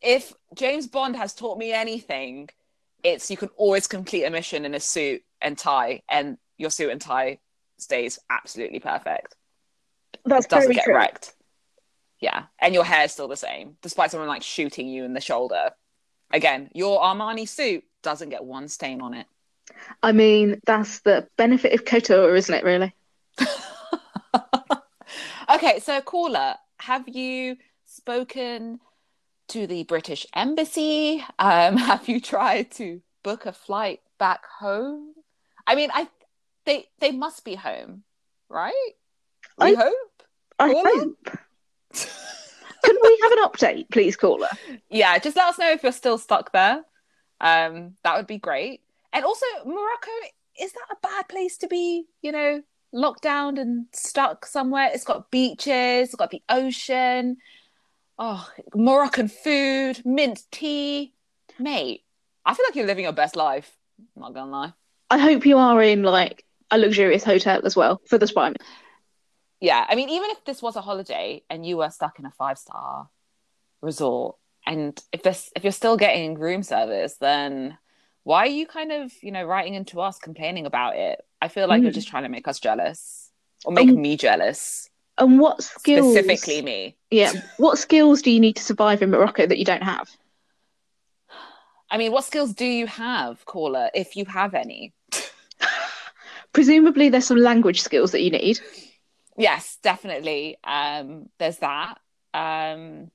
If 0.00 0.32
James 0.54 0.86
Bond 0.86 1.16
has 1.16 1.34
taught 1.34 1.58
me 1.58 1.72
anything, 1.72 2.48
it's 3.02 3.30
you 3.32 3.36
can 3.36 3.48
always 3.56 3.88
complete 3.88 4.22
a 4.22 4.30
mission 4.30 4.64
in 4.64 4.74
a 4.74 4.80
suit 4.80 5.22
and 5.42 5.58
tie, 5.58 6.02
and 6.08 6.38
your 6.56 6.70
suit 6.70 6.90
and 6.90 7.00
tie 7.00 7.40
stays 7.78 8.18
absolutely 8.30 8.78
perfect. 8.78 9.34
That's 10.24 10.46
It 10.46 10.50
doesn't 10.50 10.68
very 10.68 10.74
get 10.76 10.84
true. 10.84 10.94
wrecked. 10.94 11.34
Yeah, 12.20 12.44
and 12.60 12.72
your 12.74 12.84
hair's 12.84 13.10
still 13.12 13.26
the 13.28 13.36
same, 13.36 13.76
despite 13.82 14.12
someone 14.12 14.28
like 14.28 14.42
shooting 14.44 14.86
you 14.88 15.04
in 15.04 15.14
the 15.14 15.20
shoulder. 15.20 15.70
Again, 16.32 16.70
your 16.74 17.00
Armani 17.02 17.48
suit 17.48 17.82
doesn't 18.02 18.28
get 18.30 18.44
one 18.44 18.68
stain 18.68 19.00
on 19.00 19.14
it. 19.14 19.26
I 20.02 20.12
mean, 20.12 20.60
that's 20.64 21.00
the 21.00 21.26
benefit 21.36 21.72
of 21.72 21.84
couture, 21.84 22.36
isn't 22.36 22.54
it, 22.54 22.62
really? 22.64 22.94
okay, 25.54 25.80
so 25.80 26.00
caller, 26.02 26.54
have 26.84 27.08
you 27.08 27.56
spoken 27.86 28.78
to 29.48 29.66
the 29.66 29.84
British 29.84 30.26
Embassy? 30.34 31.24
Um, 31.38 31.76
have 31.90 32.08
you 32.08 32.20
tried 32.20 32.70
to 32.72 33.00
book 33.22 33.46
a 33.46 33.52
flight 33.52 34.00
back 34.18 34.44
home? 34.58 35.14
I 35.66 35.74
mean, 35.74 35.90
I 35.92 36.08
they 36.66 36.86
they 37.00 37.10
must 37.10 37.44
be 37.44 37.54
home, 37.54 38.04
right? 38.48 38.92
We 39.58 39.74
I- 39.76 39.82
hope. 39.84 40.22
I 40.58 40.68
hope. 40.68 41.38
Can 42.84 42.96
we 43.02 43.18
have 43.22 43.32
an 43.32 43.38
update, 43.48 43.90
please, 43.90 44.14
caller? 44.14 44.48
Yeah, 44.90 45.18
just 45.18 45.36
let 45.36 45.48
us 45.48 45.58
know 45.58 45.70
if 45.70 45.82
you're 45.82 45.90
still 45.90 46.18
stuck 46.18 46.52
there. 46.52 46.84
Um, 47.40 47.96
that 48.04 48.16
would 48.16 48.26
be 48.26 48.38
great. 48.38 48.82
And 49.12 49.24
also, 49.24 49.46
Morocco 49.64 50.10
is 50.60 50.72
that 50.72 50.86
a 50.92 50.96
bad 51.02 51.28
place 51.28 51.56
to 51.58 51.66
be? 51.66 52.04
You 52.20 52.32
know, 52.32 52.62
locked 52.94 53.22
down 53.22 53.58
and 53.58 53.86
stuck 53.92 54.46
somewhere. 54.46 54.90
It's 54.94 55.04
got 55.04 55.30
beaches, 55.30 56.08
it's 56.08 56.14
got 56.14 56.30
the 56.30 56.42
ocean. 56.48 57.36
Oh, 58.18 58.48
Moroccan 58.74 59.28
food, 59.28 60.00
mint 60.06 60.44
tea, 60.50 61.12
mate. 61.58 62.04
I 62.46 62.54
feel 62.54 62.64
like 62.66 62.76
you're 62.76 62.86
living 62.86 63.04
your 63.04 63.12
best 63.12 63.36
life. 63.36 63.76
I'm 64.16 64.22
not 64.22 64.34
gonna 64.34 64.50
lie. 64.50 64.72
I 65.10 65.18
hope 65.18 65.44
you 65.44 65.58
are 65.58 65.82
in 65.82 66.02
like 66.02 66.44
a 66.70 66.78
luxurious 66.78 67.24
hotel 67.24 67.60
as 67.64 67.76
well 67.76 68.00
for 68.08 68.16
the 68.16 68.26
spy. 68.26 68.50
mission. 68.50 68.56
Yeah, 69.60 69.84
I 69.88 69.94
mean, 69.94 70.10
even 70.10 70.30
if 70.30 70.44
this 70.44 70.62
was 70.62 70.76
a 70.76 70.80
holiday 70.80 71.42
and 71.50 71.66
you 71.66 71.78
were 71.78 71.90
stuck 71.90 72.18
in 72.18 72.26
a 72.26 72.30
five 72.30 72.58
star 72.58 73.08
resort, 73.80 74.36
and 74.66 75.00
if 75.12 75.22
this 75.22 75.50
if 75.56 75.64
you're 75.64 75.72
still 75.72 75.96
getting 75.96 76.38
room 76.38 76.62
service, 76.62 77.16
then 77.20 77.76
why 78.22 78.44
are 78.44 78.50
you 78.50 78.66
kind 78.66 78.92
of 78.92 79.12
you 79.22 79.32
know 79.32 79.44
writing 79.44 79.74
into 79.74 80.00
us 80.00 80.18
complaining 80.18 80.66
about 80.66 80.96
it? 80.96 81.24
I 81.44 81.48
feel 81.48 81.68
like 81.68 81.82
you're 81.82 81.90
Mm. 81.90 82.00
just 82.00 82.08
trying 82.08 82.22
to 82.22 82.30
make 82.30 82.48
us 82.48 82.58
jealous 82.58 83.30
or 83.66 83.72
make 83.72 83.88
Um, 83.90 84.00
me 84.00 84.16
jealous, 84.16 84.88
And 85.18 85.38
what 85.38 85.62
skills? 85.62 86.16
specifically 86.16 86.62
me. 86.62 86.96
Yeah. 87.10 87.32
What 87.58 87.78
skills 87.78 88.22
do 88.22 88.30
you 88.30 88.40
need 88.40 88.56
to 88.56 88.62
survive 88.62 89.02
in 89.02 89.10
Morocco 89.10 89.46
that 89.46 89.58
you 89.58 89.64
don't 89.64 89.82
have? 89.82 90.08
I 91.90 91.98
mean, 91.98 92.10
what 92.12 92.24
skills 92.24 92.54
do 92.54 92.64
you 92.64 92.86
have, 92.86 93.44
caller, 93.44 93.90
if 93.94 94.16
you 94.16 94.24
have 94.24 94.54
any? 94.54 94.94
Presumably, 96.52 97.10
there's 97.10 97.26
some 97.26 97.36
language 97.38 97.82
skills 97.82 98.10
that 98.12 98.22
you 98.22 98.30
need. 98.30 98.58
Yes, 99.36 99.78
definitely. 99.82 100.56
Um, 100.64 101.28
there's 101.38 101.58
that. 101.58 101.98
Um, 102.32 103.10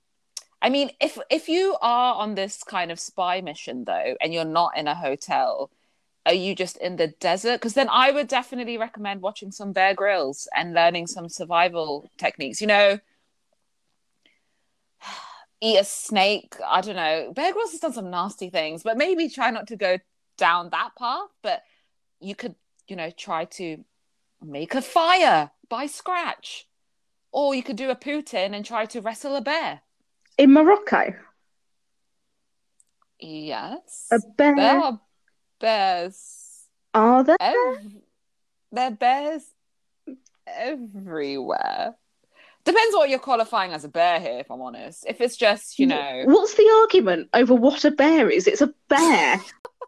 I 0.61 0.69
mean, 0.69 0.91
if 1.01 1.17
if 1.29 1.49
you 1.49 1.75
are 1.81 2.15
on 2.15 2.35
this 2.35 2.63
kind 2.63 2.91
of 2.91 2.99
spy 2.99 3.41
mission 3.41 3.85
though, 3.85 4.15
and 4.21 4.33
you're 4.33 4.45
not 4.59 4.77
in 4.77 4.87
a 4.87 4.95
hotel, 4.95 5.71
are 6.29 6.35
you 6.35 6.53
just 6.53 6.77
in 6.77 6.95
the 6.97 7.07
desert? 7.07 7.55
Because 7.55 7.73
then 7.73 7.89
I 7.89 8.11
would 8.11 8.27
definitely 8.27 8.77
recommend 8.77 9.21
watching 9.21 9.51
some 9.51 9.71
Bear 9.71 9.95
Grylls 9.95 10.47
and 10.55 10.75
learning 10.75 11.07
some 11.07 11.27
survival 11.27 12.07
techniques. 12.17 12.61
You 12.61 12.67
know, 12.67 12.99
eat 15.61 15.79
a 15.79 15.83
snake. 15.83 16.55
I 16.65 16.81
don't 16.81 16.95
know. 16.95 17.33
Bear 17.33 17.51
Grylls 17.51 17.71
has 17.71 17.79
done 17.79 17.93
some 17.93 18.11
nasty 18.11 18.51
things, 18.51 18.83
but 18.83 18.95
maybe 18.95 19.27
try 19.27 19.49
not 19.49 19.67
to 19.67 19.75
go 19.75 19.97
down 20.37 20.69
that 20.69 20.91
path. 20.97 21.29
But 21.41 21.63
you 22.19 22.35
could, 22.35 22.53
you 22.87 22.95
know, 22.95 23.09
try 23.09 23.45
to 23.45 23.83
make 24.39 24.75
a 24.75 24.81
fire 24.83 25.49
by 25.67 25.87
scratch. 25.87 26.67
Or 27.31 27.55
you 27.55 27.63
could 27.63 27.75
do 27.75 27.89
a 27.89 27.95
Putin 27.95 28.55
and 28.55 28.63
try 28.63 28.85
to 28.85 29.01
wrestle 29.01 29.35
a 29.35 29.41
bear. 29.41 29.81
In 30.37 30.53
Morocco, 30.53 31.15
Yes. 33.19 34.07
a 34.11 34.19
bear. 34.37 34.99
Bears. 35.60 36.65
Are 36.93 37.24
there? 37.24 37.38
Ev- 37.39 37.95
there 38.72 38.88
are 38.88 38.91
bears 38.91 39.43
everywhere. 40.48 41.95
Depends 42.65 42.95
what 42.95 43.10
you're 43.10 43.19
qualifying 43.19 43.72
as 43.72 43.84
a 43.84 43.89
bear 43.89 44.19
here, 44.19 44.39
if 44.39 44.52
I'm 44.52 44.62
honest. 44.62 45.06
If 45.08 45.22
it's 45.22 45.38
just, 45.38 45.80
you 45.80 45.88
know, 45.88 46.24
What's 46.26 46.56
the 46.56 46.69
argument 46.82 47.30
over 47.34 47.56
what 47.56 47.86
a 47.86 47.91
bear 47.91 48.30
is? 48.30 48.48
It's 48.48 48.62
a 48.62 48.74
bear. 48.89 49.41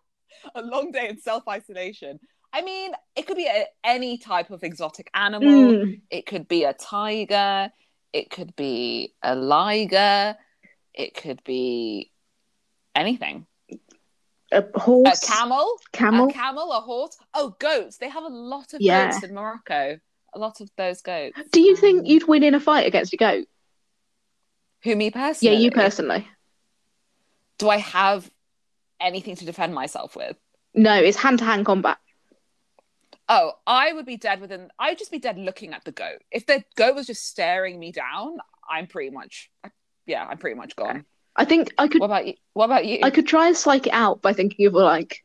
a 0.56 0.62
long 0.62 0.92
day 0.92 1.10
in 1.10 1.20
self 1.20 1.48
isolation. 1.48 2.20
I 2.54 2.62
mean, 2.62 2.92
it 3.16 3.28
could 3.28 3.38
be 3.38 3.48
a, 3.48 3.66
any 3.84 4.18
type 4.18 4.52
of 4.52 4.64
exotic 4.64 5.10
animal. 5.14 5.74
Mm. 5.74 6.02
It 6.10 6.26
could 6.26 6.48
be 6.48 6.64
a 6.64 6.74
tiger. 6.74 7.72
It 8.14 8.30
could 8.30 8.56
be 8.56 9.14
a 9.24 9.36
liger. 9.36 10.36
It 10.94 11.16
could 11.16 11.44
be 11.44 12.12
anything. 12.94 13.46
A 14.54 14.64
horse, 14.80 15.24
A 15.24 15.26
camel. 15.28 15.80
camel. 15.94 16.30
A 16.30 16.34
camel, 16.34 16.72
a 16.74 16.82
horse. 16.82 17.18
Oh, 17.34 17.56
goats. 17.60 17.98
They 17.98 18.10
have 18.10 18.24
a 18.24 18.28
lot 18.30 18.74
of 18.74 18.82
Yeah. 18.82 19.10
goats 19.12 19.24
in 19.24 19.34
Morocco. 19.34 20.00
A 20.34 20.40
lot 20.40 20.60
of 20.62 20.70
those 20.78 21.02
goats. 21.02 21.38
Do 21.52 21.62
you 21.62 21.76
think 21.76 22.00
Um, 22.02 22.06
you'd 22.06 22.28
win 22.28 22.44
in 22.44 22.54
a 22.56 22.60
fight 22.60 22.86
against 22.86 23.14
a 23.14 23.18
goat? 23.18 23.48
Who, 24.84 24.96
me 24.96 25.12
personally? 25.12 25.56
Yeah, 25.56 25.62
you 25.62 25.72
personally. 25.72 26.28
Do 27.60 27.70
I 27.70 27.78
have 27.78 28.30
anything 29.00 29.36
to 29.38 29.46
defend 29.46 29.74
myself 29.74 30.16
with? 30.16 30.38
No, 30.74 30.96
it's 30.96 31.18
hand 31.18 31.40
to 31.40 31.46
hand 31.46 31.66
combat. 31.66 31.98
Oh, 33.30 33.54
I 33.66 33.94
would 33.94 34.06
be 34.06 34.18
dead 34.18 34.42
within. 34.42 34.70
I'd 34.80 34.98
just 34.98 35.12
be 35.12 35.20
dead 35.20 35.38
looking 35.38 35.74
at 35.74 35.86
the 35.86 35.92
goat. 35.92 36.22
If 36.32 36.46
the 36.46 36.64
goat 36.76 36.96
was 36.96 37.08
just 37.08 37.26
staring 37.26 37.80
me 37.80 37.92
down, 37.92 38.38
I'm 38.70 38.88
pretty 38.88 39.12
much. 39.12 39.50
Yeah, 40.06 40.26
I'm 40.26 40.38
pretty 40.38 40.56
much 40.58 40.76
gone. 40.76 41.06
I 41.36 41.46
think 41.46 41.74
I 41.78 41.88
could 41.88 42.02
What 42.02 42.08
about 42.08 42.28
you? 42.28 42.34
What 42.54 42.66
about 42.66 42.86
you? 42.86 43.00
I 43.04 43.10
could 43.10 43.28
try 43.28 43.48
and 43.48 43.56
psych 43.56 43.88
it 43.88 43.94
out 43.94 44.22
by 44.22 44.34
thinking 44.34 44.66
of 44.68 44.74
like 44.74 45.24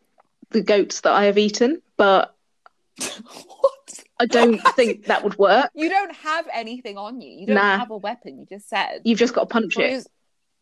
the 0.50 0.62
goats 0.62 1.00
that 1.02 1.12
I 1.12 1.24
have 1.24 1.38
eaten, 1.38 1.82
but 1.96 2.34
what? 2.98 4.04
I 4.18 4.26
don't 4.26 4.58
think 4.76 5.06
that 5.06 5.24
would 5.24 5.36
work. 5.38 5.70
You 5.74 5.88
don't 5.88 6.14
have 6.16 6.46
anything 6.52 6.96
on 6.96 7.20
you. 7.20 7.30
You 7.40 7.46
don't 7.46 7.56
Nah. 7.56 7.78
have 7.78 7.90
a 7.90 7.96
weapon. 7.96 8.38
You 8.38 8.46
just 8.46 8.68
said. 8.68 9.02
You've 9.04 9.18
just 9.18 9.34
got 9.34 9.42
to 9.42 9.46
punch 9.46 9.76
it, 9.78 10.06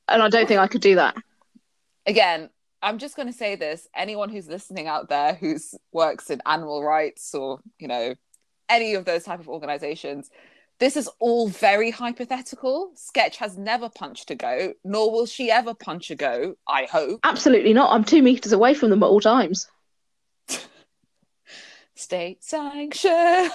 and 0.08 0.22
I 0.22 0.28
don't 0.28 0.48
think 0.48 0.60
I 0.60 0.66
could 0.66 0.80
do 0.80 0.96
that. 0.96 1.14
Again, 2.06 2.50
I'm 2.82 2.98
just 2.98 3.16
going 3.16 3.28
to 3.28 3.32
say 3.34 3.54
this. 3.54 3.86
Anyone 3.94 4.28
who's 4.30 4.48
listening 4.48 4.88
out 4.88 5.08
there 5.08 5.34
who's 5.34 5.74
works 5.92 6.30
in 6.30 6.42
animal 6.46 6.82
rights 6.82 7.34
or 7.34 7.60
you 7.78 7.88
know 7.88 8.14
any 8.68 8.94
of 8.94 9.04
those 9.04 9.24
type 9.24 9.40
of 9.40 9.48
organizations, 9.48 10.30
this 10.78 10.96
is 10.96 11.08
all 11.20 11.48
very 11.48 11.90
hypothetical. 11.90 12.92
Sketch 12.96 13.36
has 13.38 13.56
never 13.56 13.88
punched 13.88 14.30
a 14.30 14.34
goat, 14.34 14.76
nor 14.84 15.10
will 15.12 15.26
she 15.26 15.50
ever 15.50 15.74
punch 15.74 16.10
a 16.10 16.14
goat. 16.16 16.58
I 16.68 16.84
hope. 16.90 17.20
Absolutely 17.24 17.72
not. 17.72 17.92
I'm 17.92 18.04
two 18.04 18.22
meters 18.22 18.52
away 18.52 18.74
from 18.74 18.90
them 18.90 19.02
at 19.02 19.06
all 19.06 19.20
times. 19.20 19.68
State 21.96 22.42
sanctioned 22.42 23.52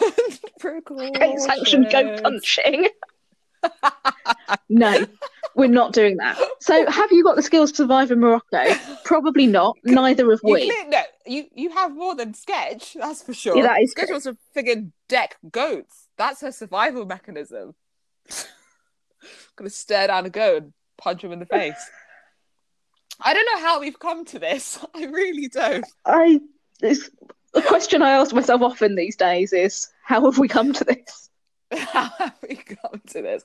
State 0.59 1.39
sanctioned 1.39 1.89
goat 1.91 2.23
punching. 2.23 2.87
no, 4.69 5.05
we're 5.55 5.67
not 5.67 5.91
doing 5.91 6.15
that. 6.17 6.39
So, 6.61 6.89
have 6.89 7.11
you 7.11 7.21
got 7.23 7.35
the 7.35 7.41
skills 7.43 7.71
to 7.71 7.77
survive 7.77 8.11
in 8.11 8.21
Morocco? 8.21 8.63
Probably 9.03 9.45
not. 9.45 9.75
Neither 9.83 10.29
have 10.31 10.39
You 10.43 10.53
we. 10.53 10.69
clear, 10.71 10.87
no, 10.89 11.01
you 11.25 11.45
you 11.53 11.69
have 11.71 11.93
more 11.93 12.15
than 12.15 12.33
Sketch, 12.33 12.93
that's 12.97 13.21
for 13.23 13.33
sure. 13.33 13.57
Yeah, 13.57 13.63
that 13.63 13.81
is 13.81 13.91
Sketch 13.91 14.05
true. 14.07 14.13
wants 14.13 14.25
to 14.25 14.37
friggin' 14.55 14.93
deck 15.09 15.35
goats. 15.51 16.07
That's 16.19 16.41
her 16.41 16.51
survival 16.51 17.05
mechanism. 17.05 17.73
Gonna 19.55 19.69
stare 19.69 20.07
down 20.07 20.25
a 20.25 20.29
goat 20.29 20.63
and 20.63 20.73
punch 20.97 21.23
him 21.23 21.31
in 21.31 21.39
the 21.39 21.45
face. 21.57 21.89
I 23.21 23.33
don't 23.33 23.47
know 23.53 23.65
how 23.65 23.79
we've 23.79 23.97
come 23.97 24.25
to 24.25 24.37
this. 24.37 24.83
I 24.95 25.05
really 25.05 25.47
don't. 25.47 25.85
I 26.05 26.41
it's 26.81 27.09
a 27.53 27.61
question 27.61 28.01
I 28.01 28.11
ask 28.11 28.35
myself 28.35 28.61
often 28.61 28.95
these 28.95 29.15
days 29.15 29.53
is 29.53 29.87
how 30.03 30.25
have 30.25 30.37
we 30.37 30.49
come 30.49 30.73
to 30.73 30.83
this? 30.83 31.29
how 31.71 32.09
have 32.17 32.35
we 32.47 32.55
come 32.55 33.01
to 33.07 33.21
this? 33.21 33.43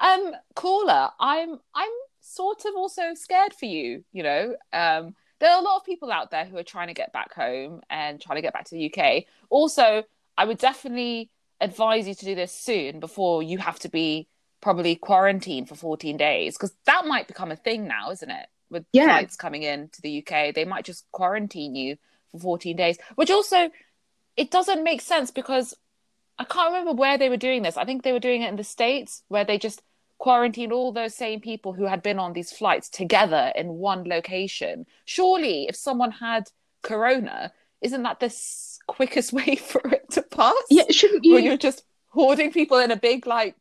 Um, 0.00 0.32
caller, 0.56 1.10
I'm 1.20 1.60
I'm 1.72 1.90
sort 2.20 2.64
of 2.64 2.74
also 2.74 3.14
scared 3.14 3.54
for 3.54 3.66
you. 3.66 4.04
You 4.12 4.24
know, 4.24 4.56
um, 4.72 5.14
there 5.38 5.52
are 5.52 5.60
a 5.60 5.64
lot 5.64 5.76
of 5.76 5.84
people 5.84 6.10
out 6.10 6.32
there 6.32 6.46
who 6.46 6.56
are 6.56 6.64
trying 6.64 6.88
to 6.88 6.94
get 6.94 7.12
back 7.12 7.32
home 7.32 7.80
and 7.88 8.20
trying 8.20 8.38
to 8.38 8.42
get 8.42 8.54
back 8.54 8.64
to 8.64 8.74
the 8.74 8.92
UK. 8.92 9.24
Also, 9.50 10.02
I 10.36 10.44
would 10.44 10.58
definitely 10.58 11.30
advise 11.60 12.06
you 12.06 12.14
to 12.14 12.24
do 12.24 12.34
this 12.34 12.52
soon 12.52 13.00
before 13.00 13.42
you 13.42 13.58
have 13.58 13.78
to 13.80 13.88
be 13.88 14.28
probably 14.60 14.96
quarantined 14.96 15.68
for 15.68 15.74
14 15.74 16.16
days 16.16 16.56
because 16.56 16.74
that 16.86 17.06
might 17.06 17.28
become 17.28 17.50
a 17.50 17.56
thing 17.56 17.86
now, 17.86 18.10
isn't 18.10 18.30
it? 18.30 18.46
With 18.70 18.84
Yeah. 18.92 19.06
flights 19.06 19.36
coming 19.36 19.62
in 19.62 19.88
to 19.90 20.02
the 20.02 20.10
UK, 20.22 20.52
they 20.52 20.64
might 20.64 20.84
just 20.84 21.10
quarantine 21.12 21.74
you 21.74 21.96
for 22.32 22.40
14 22.40 22.76
days, 22.76 22.98
which 23.14 23.30
also 23.30 23.70
it 24.36 24.50
doesn't 24.50 24.84
make 24.84 25.00
sense 25.00 25.30
because 25.30 25.74
I 26.38 26.44
can't 26.44 26.72
remember 26.72 26.92
where 26.92 27.18
they 27.18 27.28
were 27.28 27.36
doing 27.36 27.62
this. 27.62 27.76
I 27.76 27.84
think 27.84 28.02
they 28.02 28.12
were 28.12 28.20
doing 28.20 28.42
it 28.42 28.48
in 28.48 28.56
the 28.56 28.64
States 28.64 29.22
where 29.28 29.44
they 29.44 29.58
just 29.58 29.82
quarantined 30.18 30.72
all 30.72 30.92
those 30.92 31.14
same 31.14 31.40
people 31.40 31.72
who 31.72 31.84
had 31.86 32.02
been 32.02 32.18
on 32.18 32.32
these 32.32 32.52
flights 32.52 32.88
together 32.88 33.52
in 33.54 33.68
one 33.74 34.04
location. 34.04 34.86
Surely, 35.04 35.66
if 35.68 35.76
someone 35.76 36.10
had 36.12 36.50
corona, 36.82 37.52
isn't 37.80 38.02
that 38.02 38.20
the 38.20 38.26
s- 38.26 38.77
quickest 38.88 39.32
way 39.38 39.54
for 39.56 39.80
it 39.88 40.10
to 40.12 40.22
pass? 40.22 40.54
Yeah, 40.70 40.84
shouldn't 40.90 41.24
you? 41.24 41.38
you're 41.38 41.56
just 41.56 41.84
hoarding 42.08 42.50
people 42.52 42.78
in 42.78 42.90
a 42.90 42.96
big, 42.96 43.26
like, 43.26 43.54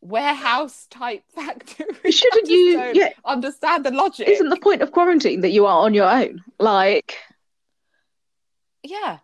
warehouse 0.00 0.86
type 0.90 1.24
factory. 1.34 1.86
Shouldn't 2.10 2.48
you? 2.48 2.92
Yeah, 2.94 3.10
understand 3.24 3.84
the 3.84 3.90
logic. 3.90 4.28
isn't 4.28 4.48
the 4.48 4.60
point 4.60 4.80
of 4.82 4.92
quarantine 4.92 5.40
that 5.40 5.50
you 5.50 5.66
are 5.66 5.84
on 5.84 5.94
your 5.94 6.08
own? 6.08 6.44
Like, 6.60 7.16
yeah 8.86 9.18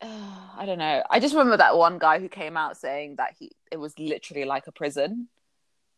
uh, 0.00 0.06
i 0.56 0.64
don't 0.66 0.78
know 0.78 1.02
i 1.10 1.20
just 1.20 1.34
remember 1.34 1.56
that 1.56 1.76
one 1.76 1.98
guy 1.98 2.18
who 2.18 2.28
came 2.28 2.56
out 2.56 2.76
saying 2.76 3.16
that 3.16 3.34
he 3.38 3.50
it 3.70 3.78
was 3.78 3.98
literally 3.98 4.44
like 4.44 4.66
a 4.66 4.72
prison 4.72 5.28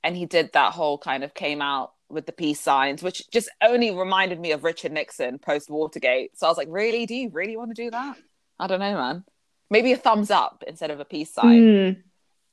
and 0.04 0.16
he 0.16 0.26
did 0.26 0.52
that 0.52 0.72
whole 0.72 0.98
kind 0.98 1.24
of 1.24 1.34
came 1.34 1.60
out 1.60 1.92
with 2.08 2.26
the 2.26 2.32
peace 2.32 2.60
signs 2.60 3.02
which 3.02 3.28
just 3.30 3.48
only 3.62 3.90
reminded 3.90 4.38
me 4.38 4.52
of 4.52 4.64
richard 4.64 4.92
nixon 4.92 5.38
post 5.38 5.70
watergate 5.70 6.36
so 6.38 6.46
i 6.46 6.50
was 6.50 6.56
like 6.56 6.68
really 6.70 7.06
do 7.06 7.14
you 7.14 7.28
really 7.30 7.56
want 7.56 7.74
to 7.74 7.82
do 7.82 7.90
that 7.90 8.16
i 8.58 8.66
don't 8.66 8.80
know 8.80 8.94
man 8.94 9.24
maybe 9.70 9.92
a 9.92 9.96
thumbs 9.96 10.30
up 10.30 10.62
instead 10.66 10.90
of 10.90 11.00
a 11.00 11.04
peace 11.04 11.32
sign 11.32 11.58
hmm, 11.58 12.00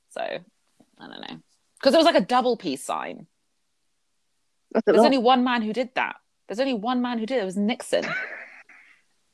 so 0.09 0.21
i 0.21 1.07
don't 1.07 1.21
know 1.21 1.37
because 1.79 1.93
it 1.93 1.97
was 1.97 2.05
like 2.05 2.15
a 2.15 2.21
double 2.21 2.57
peace 2.57 2.83
sign 2.83 3.27
that's 4.73 4.85
there's 4.85 4.99
only 4.99 5.17
one 5.19 5.43
man 5.43 5.61
who 5.61 5.71
did 5.71 5.89
that. 5.95 6.15
There's 6.47 6.59
only 6.59 6.73
one 6.73 7.01
man 7.01 7.19
who 7.19 7.25
did 7.25 7.37
it. 7.37 7.41
It 7.41 7.45
was 7.45 7.57
Nixon. 7.57 8.05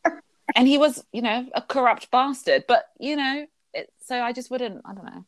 and 0.55 0.67
he 0.67 0.77
was, 0.77 1.03
you 1.13 1.21
know, 1.21 1.47
a 1.55 1.61
corrupt 1.61 2.11
bastard. 2.11 2.65
But, 2.67 2.85
you 2.99 3.15
know, 3.15 3.45
it, 3.73 3.91
so 4.05 4.19
I 4.21 4.33
just 4.33 4.51
wouldn't, 4.51 4.81
I 4.85 4.93
don't 4.93 5.05
know. 5.05 5.25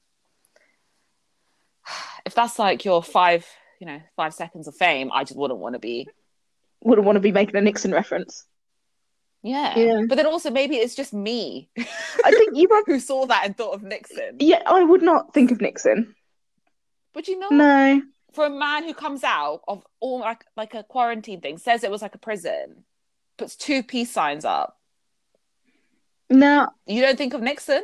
If 2.23 2.35
that's 2.35 2.59
like 2.59 2.85
your 2.85 3.01
five, 3.01 3.47
you 3.81 3.87
know, 3.87 3.99
five 4.15 4.33
seconds 4.33 4.67
of 4.67 4.75
fame, 4.75 5.11
I 5.11 5.23
just 5.23 5.37
wouldn't 5.37 5.59
want 5.59 5.73
to 5.73 5.79
be. 5.79 6.07
Wouldn't 6.83 7.05
want 7.05 7.17
to 7.17 7.19
be 7.19 7.31
making 7.31 7.55
a 7.57 7.61
Nixon 7.61 7.91
reference. 7.91 8.43
Yeah. 9.43 9.77
Yeah. 9.77 10.01
But 10.09 10.15
then 10.15 10.25
also 10.25 10.49
maybe 10.49 10.77
it's 10.77 10.95
just 10.95 11.13
me 11.13 11.69
I 11.77 12.31
think 12.31 12.57
you 12.57 12.67
are. 12.71 12.83
who 12.87 12.99
saw 12.99 13.27
that 13.27 13.45
and 13.45 13.55
thought 13.55 13.75
of 13.75 13.83
Nixon. 13.83 14.37
Yeah, 14.39 14.63
I 14.65 14.83
would 14.83 15.03
not 15.03 15.31
think 15.31 15.51
of 15.51 15.61
Nixon. 15.61 16.15
Would 17.13 17.27
you 17.27 17.37
not? 17.37 17.51
No. 17.51 18.01
For 18.33 18.47
a 18.47 18.49
man 18.49 18.83
who 18.83 18.95
comes 18.95 19.23
out 19.23 19.61
of 19.67 19.85
all 19.99 20.21
like, 20.21 20.43
like 20.57 20.73
a 20.73 20.81
quarantine 20.81 21.39
thing, 21.39 21.59
says 21.59 21.83
it 21.83 21.91
was 21.91 22.01
like 22.01 22.15
a 22.15 22.19
prison, 22.19 22.83
puts 23.37 23.55
two 23.55 23.83
peace 23.83 24.09
signs 24.09 24.43
up. 24.43 24.79
No. 26.31 26.67
You 26.87 27.01
don't 27.01 27.17
think 27.17 27.35
of 27.35 27.41
Nixon? 27.41 27.83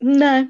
No. 0.00 0.48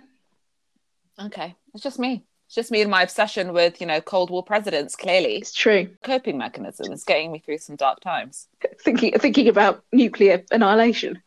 Okay, 1.20 1.56
it's 1.74 1.82
just 1.82 1.98
me. 1.98 2.24
It's 2.48 2.54
just 2.54 2.70
me 2.70 2.80
and 2.80 2.90
my 2.90 3.02
obsession 3.02 3.52
with, 3.52 3.78
you 3.78 3.86
know, 3.86 4.00
Cold 4.00 4.30
War 4.30 4.42
presidents, 4.42 4.96
clearly. 4.96 5.36
It's 5.36 5.52
true. 5.52 5.90
Coping 6.02 6.38
mechanism. 6.38 6.90
It's 6.94 7.04
getting 7.04 7.30
me 7.30 7.40
through 7.40 7.58
some 7.58 7.76
dark 7.76 8.00
times. 8.00 8.48
Thinking 8.82 9.12
thinking 9.18 9.48
about 9.48 9.84
nuclear 9.92 10.42
annihilation. 10.50 11.22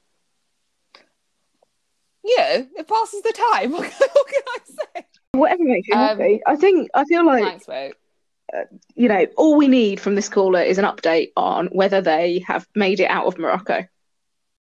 You 2.23 2.37
know, 2.37 2.67
it 2.75 2.87
passes 2.87 3.21
the 3.21 3.33
time. 3.53 3.71
What 3.73 3.91
can, 3.91 4.41
I 4.47 4.57
say? 4.65 5.05
Whatever 5.33 5.63
makes 5.63 5.87
you 5.87 5.93
Um, 5.93 5.99
happy. 5.99 6.41
I 6.47 6.55
think 6.55 6.89
I 6.95 7.05
feel 7.05 7.23
like 7.23 7.43
Thanks, 7.43 7.67
mate. 7.67 7.93
you 8.95 9.07
know 9.07 9.25
all 9.37 9.55
we 9.57 9.67
need 9.67 9.99
from 9.99 10.15
this 10.15 10.27
caller 10.27 10.61
is 10.61 10.79
an 10.79 10.85
update 10.85 11.33
on 11.37 11.67
whether 11.67 12.01
they 12.01 12.43
have 12.47 12.67
made 12.75 12.99
it 12.99 13.11
out 13.11 13.27
of 13.27 13.37
Morocco. 13.37 13.85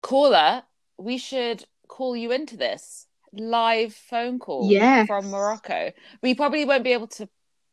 Caller, 0.02 0.64
we 0.98 1.18
should 1.18 1.64
call 1.86 2.16
you 2.16 2.32
into 2.32 2.56
this 2.56 3.06
live 3.32 3.94
phone 3.94 4.38
call 4.38 4.70
Yes. 4.70 5.06
from 5.06 5.30
Morocco. 5.30 5.92
We 6.22 6.34
probably 6.34 6.64
won't 6.64 6.84
be 6.84 6.92
able 6.92 7.08
to 7.08 7.28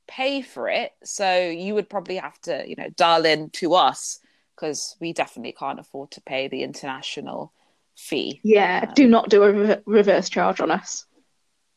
pay 0.08 0.42
for 0.42 0.68
it. 0.70 0.92
So 1.04 1.50
you 1.50 1.74
would 1.76 1.90
probably 1.90 2.18
have 2.18 2.40
to, 2.42 2.64
you 2.68 2.76
know, 2.78 2.90
dial 2.90 3.26
in 3.26 3.50
to 3.52 3.74
us 3.76 4.20
because 4.56 4.96
we 5.00 5.14
definitely 5.14 5.52
can't 5.54 5.80
afford 5.80 6.12
to 6.12 6.22
pay 6.22 6.48
the 6.48 6.64
international 6.64 7.54
fee. 7.96 8.40
Yeah, 8.44 8.86
Um, 8.88 8.94
do 8.94 9.08
not 9.08 9.30
do 9.30 9.44
a 9.44 9.52
re- 9.54 9.78
reverse 9.86 10.30
charge 10.30 10.62
on 10.62 10.72
us. 10.72 11.06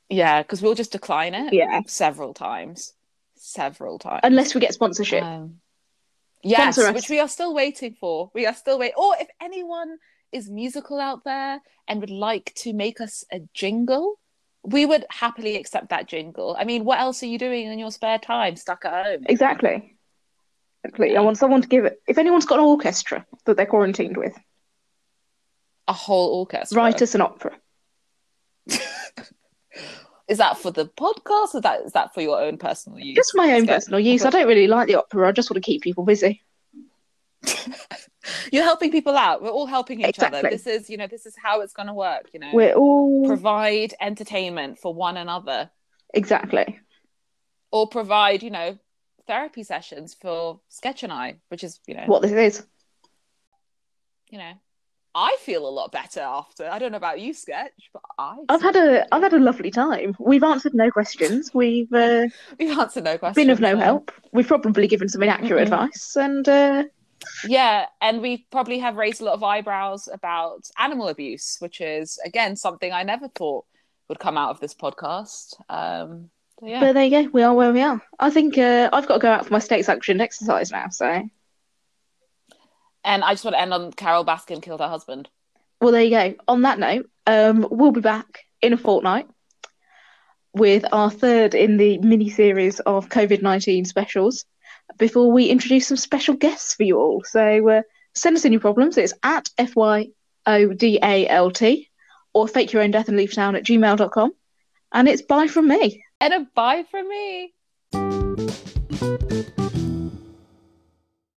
Yeah, 0.08 0.42
because 0.42 0.62
we'll 0.62 0.74
just 0.74 0.92
decline 0.92 1.34
it. 1.34 1.52
Yeah, 1.52 1.80
several 1.86 2.32
times, 2.34 2.92
several 3.36 3.98
times. 3.98 4.20
unless 4.24 4.54
we 4.54 4.60
get 4.60 4.72
sponsorship. 4.74 5.22
Um, 5.22 5.60
yes, 6.42 6.76
Sponsor 6.76 6.92
which 6.94 7.10
we 7.10 7.20
are 7.20 7.28
still 7.28 7.54
waiting 7.54 7.94
for. 8.00 8.30
We 8.34 8.46
are 8.46 8.54
still 8.54 8.78
waiting. 8.78 8.94
Or 8.96 9.14
if 9.20 9.28
anyone 9.40 9.98
is 10.32 10.50
musical 10.50 11.00
out 11.00 11.24
there 11.24 11.60
and 11.86 12.00
would 12.00 12.10
like 12.10 12.52
to 12.58 12.72
make 12.72 13.00
us 13.00 13.24
a 13.32 13.40
jingle, 13.54 14.18
we 14.62 14.84
would 14.86 15.04
happily 15.10 15.56
accept 15.56 15.90
that 15.90 16.06
jingle. 16.08 16.56
I 16.58 16.64
mean, 16.64 16.84
what 16.84 16.98
else 17.00 17.22
are 17.22 17.26
you 17.26 17.38
doing 17.38 17.66
in 17.66 17.78
your 17.78 17.90
spare 17.90 18.18
time, 18.18 18.56
stuck 18.56 18.84
at 18.84 19.06
home? 19.06 19.24
Exactly. 19.26 19.94
Exactly. 20.84 21.16
I 21.16 21.20
want 21.20 21.38
someone 21.38 21.62
to 21.62 21.68
give 21.68 21.84
it. 21.84 22.00
If 22.06 22.18
anyone's 22.18 22.46
got 22.46 22.58
an 22.58 22.64
orchestra 22.64 23.24
that 23.46 23.56
they're 23.56 23.66
quarantined 23.66 24.16
with, 24.16 24.36
A 25.88 25.92
whole 25.92 26.38
orchestra. 26.40 26.76
write 26.76 27.00
us 27.02 27.14
an 27.14 27.20
opera. 27.22 27.56
Is 30.28 30.36
that 30.38 30.58
for 30.58 30.70
the 30.70 30.84
podcast, 30.86 31.54
or 31.54 31.62
that 31.62 31.80
is 31.86 31.92
that 31.92 32.12
for 32.12 32.20
your 32.20 32.38
own 32.38 32.58
personal 32.58 32.98
use? 32.98 33.16
Just 33.16 33.32
my 33.34 33.54
own 33.54 33.66
personal 33.66 33.98
use. 33.98 34.26
I 34.26 34.30
don't 34.30 34.46
really 34.46 34.66
like 34.66 34.86
the 34.86 34.96
opera. 34.96 35.26
I 35.26 35.32
just 35.32 35.48
want 35.50 35.56
to 35.64 35.66
keep 35.66 35.80
people 35.80 36.04
busy. 36.04 36.42
You're 38.52 38.64
helping 38.64 38.90
people 38.90 39.16
out. 39.16 39.42
We're 39.42 39.50
all 39.50 39.66
helping 39.66 40.00
each 40.00 40.18
other. 40.18 40.42
This 40.42 40.66
is, 40.66 40.88
you 40.90 40.96
know, 40.96 41.06
this 41.06 41.26
is 41.26 41.34
how 41.42 41.60
it's 41.62 41.72
going 41.72 41.88
to 41.88 41.94
work. 41.94 42.26
You 42.32 42.40
know, 42.40 42.50
We're 42.52 42.74
all 42.74 43.26
provide 43.26 43.94
entertainment 44.00 44.78
for 44.78 44.92
one 44.94 45.16
another. 45.16 45.70
exactly. 46.14 46.78
or 47.70 47.88
provide, 47.88 48.42
you 48.42 48.50
know, 48.50 48.78
therapy 49.26 49.62
sessions 49.62 50.14
for 50.20 50.60
Sketch 50.68 51.02
and 51.02 51.12
I, 51.12 51.36
which 51.48 51.62
is, 51.64 51.80
you 51.86 51.94
know, 51.94 52.04
What 52.06 52.22
this 52.22 52.32
is. 52.32 52.66
you 54.30 54.38
know, 54.38 54.52
I 55.14 55.36
feel 55.40 55.66
a 55.66 55.70
lot 55.70 55.90
better 55.90 56.20
after. 56.20 56.68
I 56.68 56.78
don't 56.78 56.92
know 56.92 56.96
about 56.98 57.18
you, 57.20 57.32
Sketch, 57.34 57.72
but 57.92 58.02
I. 58.18 58.36
I've 58.48 58.62
had 58.62 58.76
a 58.76 59.06
I've 59.12 59.22
had 59.22 59.32
a 59.32 59.38
lovely 59.38 59.70
time. 59.70 60.14
We've 60.20 60.44
answered 60.44 60.74
no 60.74 60.90
questions. 60.90 61.50
We've 61.52 61.92
uh, 61.92 62.26
We've 62.58 62.78
answered 62.78 63.04
no 63.04 63.18
questions. 63.18 63.36
been 63.46 63.50
of 63.50 63.58
no 63.60 63.76
help. 63.76 64.12
We've 64.32 64.46
probably 64.46 64.86
given 64.86 65.08
some 65.08 65.22
inaccurate 65.22 65.60
Mm-mm. 65.60 65.62
advice, 65.84 66.16
and 66.16 66.48
uh, 66.48 66.84
Yeah, 67.46 67.86
and 68.00 68.20
we 68.20 68.46
probably 68.50 68.78
have 68.78 68.96
raised 68.96 69.20
a 69.20 69.24
lot 69.24 69.34
of 69.34 69.42
eyebrows 69.42 70.08
about 70.12 70.68
animal 70.78 71.08
abuse, 71.08 71.56
which 71.60 71.80
is 71.80 72.18
again 72.24 72.56
something 72.56 72.92
I 72.92 73.02
never 73.02 73.28
thought 73.28 73.64
would 74.08 74.18
come 74.18 74.38
out 74.38 74.50
of 74.50 74.60
this 74.60 74.74
podcast. 74.74 75.54
Um, 75.68 76.30
so 76.60 76.66
yeah, 76.66 76.80
but 76.80 76.92
there 76.94 77.04
you 77.04 77.22
go. 77.24 77.30
We 77.30 77.42
are 77.42 77.54
where 77.54 77.72
we 77.72 77.82
are. 77.82 78.02
I 78.18 78.30
think 78.30 78.58
uh, 78.58 78.90
I've 78.92 79.06
got 79.06 79.14
to 79.14 79.20
go 79.20 79.30
out 79.30 79.46
for 79.46 79.52
my 79.52 79.58
state 79.58 79.84
sanctioned 79.84 80.20
exercise 80.20 80.70
now. 80.70 80.88
So 80.90 81.28
and 83.04 83.24
I 83.24 83.32
just 83.32 83.44
want 83.44 83.54
to 83.54 83.60
end 83.60 83.72
on 83.72 83.92
Carole 83.92 84.24
Baskin 84.24 84.62
killed 84.62 84.80
her 84.80 84.88
husband. 84.88 85.28
well, 85.80 85.92
there 85.92 86.02
you 86.02 86.10
go. 86.10 86.34
On 86.48 86.62
that 86.62 86.78
note, 86.78 87.08
um, 87.26 87.66
we'll 87.70 87.92
be 87.92 88.00
back 88.00 88.40
in 88.60 88.72
a 88.72 88.76
fortnight 88.76 89.28
with 90.52 90.84
our 90.92 91.10
third 91.10 91.54
in 91.54 91.76
the 91.76 91.98
mini 91.98 92.30
series 92.30 92.80
of 92.80 93.08
COVID 93.08 93.42
nineteen 93.42 93.84
specials 93.84 94.44
before 94.96 95.30
we 95.30 95.46
introduce 95.46 95.86
some 95.86 95.96
special 95.96 96.34
guests 96.34 96.74
for 96.74 96.82
you 96.82 96.98
all. 96.98 97.22
So 97.24 97.68
uh, 97.68 97.82
send 98.14 98.36
us 98.36 98.44
in 98.44 98.52
your 98.52 98.60
problems. 98.60 98.96
It's 98.96 99.14
at 99.22 99.50
FYODALT 99.58 100.10
or 102.32 102.48
fake 102.48 102.72
your 102.72 102.82
own 102.82 102.90
death 102.90 103.08
and 103.08 103.16
leave 103.16 103.34
town 103.34 103.56
at 103.56 103.64
gmail.com. 103.64 104.32
And 104.92 105.08
it's 105.08 105.22
bye 105.22 105.48
from 105.48 105.68
me. 105.68 106.04
And 106.20 106.34
a 106.34 106.46
bye 106.54 106.84
from 106.90 107.08
me. 107.08 107.54